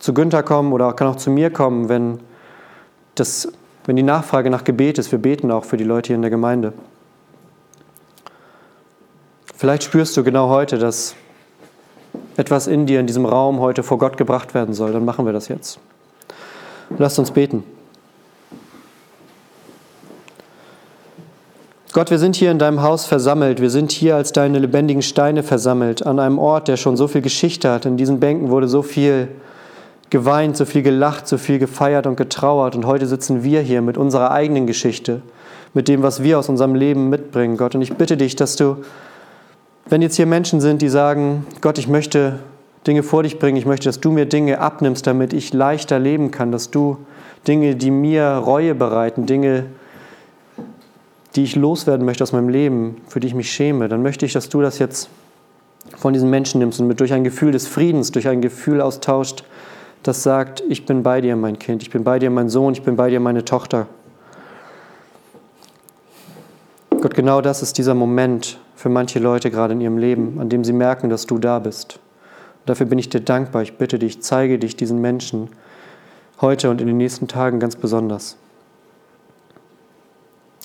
zu 0.00 0.12
Günther 0.12 0.42
kommen 0.42 0.72
oder 0.72 0.92
kann 0.92 1.06
auch 1.06 1.14
zu 1.14 1.30
mir 1.30 1.50
kommen, 1.50 1.88
wenn, 1.88 2.18
das, 3.14 3.46
wenn 3.84 3.94
die 3.94 4.02
Nachfrage 4.02 4.50
nach 4.50 4.64
Gebet 4.64 4.98
ist. 4.98 5.12
Wir 5.12 5.20
beten 5.20 5.52
auch 5.52 5.64
für 5.64 5.76
die 5.76 5.84
Leute 5.84 6.08
hier 6.08 6.16
in 6.16 6.22
der 6.22 6.32
Gemeinde. 6.32 6.72
Vielleicht 9.54 9.84
spürst 9.84 10.16
du 10.16 10.24
genau 10.24 10.48
heute, 10.48 10.78
dass 10.78 11.14
etwas 12.36 12.66
in 12.66 12.86
dir 12.86 12.98
in 12.98 13.06
diesem 13.06 13.24
Raum 13.24 13.60
heute 13.60 13.84
vor 13.84 13.98
Gott 13.98 14.16
gebracht 14.16 14.52
werden 14.52 14.74
soll. 14.74 14.92
Dann 14.92 15.04
machen 15.04 15.26
wir 15.26 15.32
das 15.32 15.46
jetzt. 15.46 15.78
Lasst 16.98 17.20
uns 17.20 17.30
beten. 17.30 17.62
Gott, 21.96 22.10
wir 22.10 22.18
sind 22.18 22.36
hier 22.36 22.50
in 22.50 22.58
deinem 22.58 22.82
Haus 22.82 23.06
versammelt. 23.06 23.62
Wir 23.62 23.70
sind 23.70 23.90
hier 23.90 24.16
als 24.16 24.30
deine 24.30 24.58
lebendigen 24.58 25.00
Steine 25.00 25.42
versammelt, 25.42 26.04
an 26.04 26.18
einem 26.18 26.38
Ort, 26.38 26.68
der 26.68 26.76
schon 26.76 26.94
so 26.94 27.08
viel 27.08 27.22
Geschichte 27.22 27.70
hat. 27.70 27.86
In 27.86 27.96
diesen 27.96 28.20
Bänken 28.20 28.50
wurde 28.50 28.68
so 28.68 28.82
viel 28.82 29.28
geweint, 30.10 30.58
so 30.58 30.66
viel 30.66 30.82
gelacht, 30.82 31.26
so 31.26 31.38
viel 31.38 31.58
gefeiert 31.58 32.06
und 32.06 32.16
getrauert. 32.16 32.76
Und 32.76 32.84
heute 32.84 33.06
sitzen 33.06 33.44
wir 33.44 33.62
hier 33.62 33.80
mit 33.80 33.96
unserer 33.96 34.30
eigenen 34.30 34.66
Geschichte, 34.66 35.22
mit 35.72 35.88
dem, 35.88 36.02
was 36.02 36.22
wir 36.22 36.38
aus 36.38 36.50
unserem 36.50 36.74
Leben 36.74 37.08
mitbringen, 37.08 37.56
Gott. 37.56 37.74
Und 37.74 37.80
ich 37.80 37.94
bitte 37.94 38.18
dich, 38.18 38.36
dass 38.36 38.56
du, 38.56 38.76
wenn 39.88 40.02
jetzt 40.02 40.16
hier 40.16 40.26
Menschen 40.26 40.60
sind, 40.60 40.82
die 40.82 40.90
sagen, 40.90 41.46
Gott, 41.62 41.78
ich 41.78 41.88
möchte 41.88 42.40
Dinge 42.86 43.04
vor 43.04 43.22
dich 43.22 43.38
bringen, 43.38 43.56
ich 43.56 43.64
möchte, 43.64 43.88
dass 43.88 44.00
du 44.00 44.10
mir 44.10 44.26
Dinge 44.26 44.60
abnimmst, 44.60 45.06
damit 45.06 45.32
ich 45.32 45.54
leichter 45.54 45.98
leben 45.98 46.30
kann, 46.30 46.52
dass 46.52 46.70
du 46.70 46.98
Dinge, 47.48 47.74
die 47.74 47.90
mir 47.90 48.22
Reue 48.26 48.74
bereiten, 48.74 49.24
Dinge, 49.24 49.64
die 51.36 51.44
ich 51.44 51.54
loswerden 51.54 52.06
möchte 52.06 52.24
aus 52.24 52.32
meinem 52.32 52.48
Leben, 52.48 52.96
für 53.08 53.20
die 53.20 53.26
ich 53.26 53.34
mich 53.34 53.50
schäme, 53.50 53.88
dann 53.88 54.02
möchte 54.02 54.24
ich, 54.24 54.32
dass 54.32 54.48
du 54.48 54.62
das 54.62 54.78
jetzt 54.78 55.08
von 55.96 56.12
diesen 56.12 56.30
Menschen 56.30 56.58
nimmst 56.58 56.80
und 56.80 56.88
mit 56.88 56.98
durch 56.98 57.12
ein 57.12 57.24
Gefühl 57.24 57.52
des 57.52 57.68
Friedens, 57.68 58.10
durch 58.10 58.26
ein 58.26 58.40
Gefühl 58.40 58.80
austauscht, 58.80 59.44
das 60.02 60.22
sagt, 60.22 60.62
ich 60.68 60.86
bin 60.86 61.02
bei 61.02 61.20
dir, 61.20 61.36
mein 61.36 61.58
Kind, 61.58 61.82
ich 61.82 61.90
bin 61.90 62.04
bei 62.04 62.18
dir, 62.18 62.30
mein 62.30 62.48
Sohn, 62.48 62.72
ich 62.72 62.82
bin 62.82 62.96
bei 62.96 63.10
dir, 63.10 63.20
meine 63.20 63.44
Tochter. 63.44 63.86
Gott, 66.90 67.14
genau 67.14 67.40
das 67.40 67.62
ist 67.62 67.76
dieser 67.78 67.94
Moment 67.94 68.58
für 68.74 68.88
manche 68.88 69.18
Leute 69.18 69.50
gerade 69.50 69.74
in 69.74 69.80
ihrem 69.80 69.98
Leben, 69.98 70.40
an 70.40 70.48
dem 70.48 70.64
sie 70.64 70.72
merken, 70.72 71.10
dass 71.10 71.26
du 71.26 71.38
da 71.38 71.58
bist. 71.58 71.98
Und 72.60 72.70
dafür 72.70 72.86
bin 72.86 72.98
ich 72.98 73.08
dir 73.08 73.20
dankbar. 73.20 73.62
Ich 73.62 73.76
bitte 73.76 73.98
dich, 73.98 74.22
zeige 74.22 74.58
dich 74.58 74.76
diesen 74.76 75.00
Menschen 75.00 75.48
heute 76.40 76.70
und 76.70 76.80
in 76.80 76.86
den 76.86 76.96
nächsten 76.96 77.28
Tagen 77.28 77.60
ganz 77.60 77.76
besonders. 77.76 78.36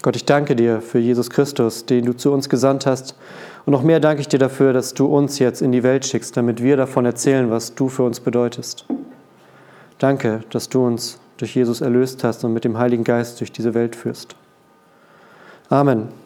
Gott, 0.02 0.16
ich 0.16 0.26
danke 0.26 0.56
dir 0.56 0.82
für 0.82 1.00
Jesus 1.00 1.30
Christus, 1.30 1.86
den 1.86 2.06
du 2.06 2.14
zu 2.14 2.32
uns 2.32 2.50
gesandt 2.50 2.86
hast. 2.86 3.16
Und 3.66 3.72
noch 3.72 3.84
mehr 3.84 4.00
danke 4.00 4.22
ich 4.22 4.28
dir 4.28 4.40
dafür, 4.40 4.74
dass 4.74 4.94
du 4.94 5.06
uns 5.06 5.38
jetzt 5.38 5.62
in 5.62 5.72
die 5.72 5.84
Welt 5.84 6.06
schickst, 6.06 6.36
damit 6.36 6.64
wir 6.64 6.78
davon 6.78 7.06
erzählen, 7.06 7.52
was 7.52 7.76
du 7.76 7.90
für 7.90 8.04
uns 8.04 8.20
bedeutest. 8.20 8.86
Danke, 10.00 10.44
dass 10.50 10.70
du 10.70 10.86
uns 10.86 11.20
durch 11.38 11.56
Jesus 11.56 11.82
erlöst 11.82 12.24
hast 12.24 12.44
und 12.44 12.54
mit 12.54 12.64
dem 12.64 12.78
Heiligen 12.78 13.04
Geist 13.04 13.40
durch 13.40 13.52
diese 13.52 13.76
Welt 13.76 13.96
führst. 13.96 14.36
Amen. 15.70 16.21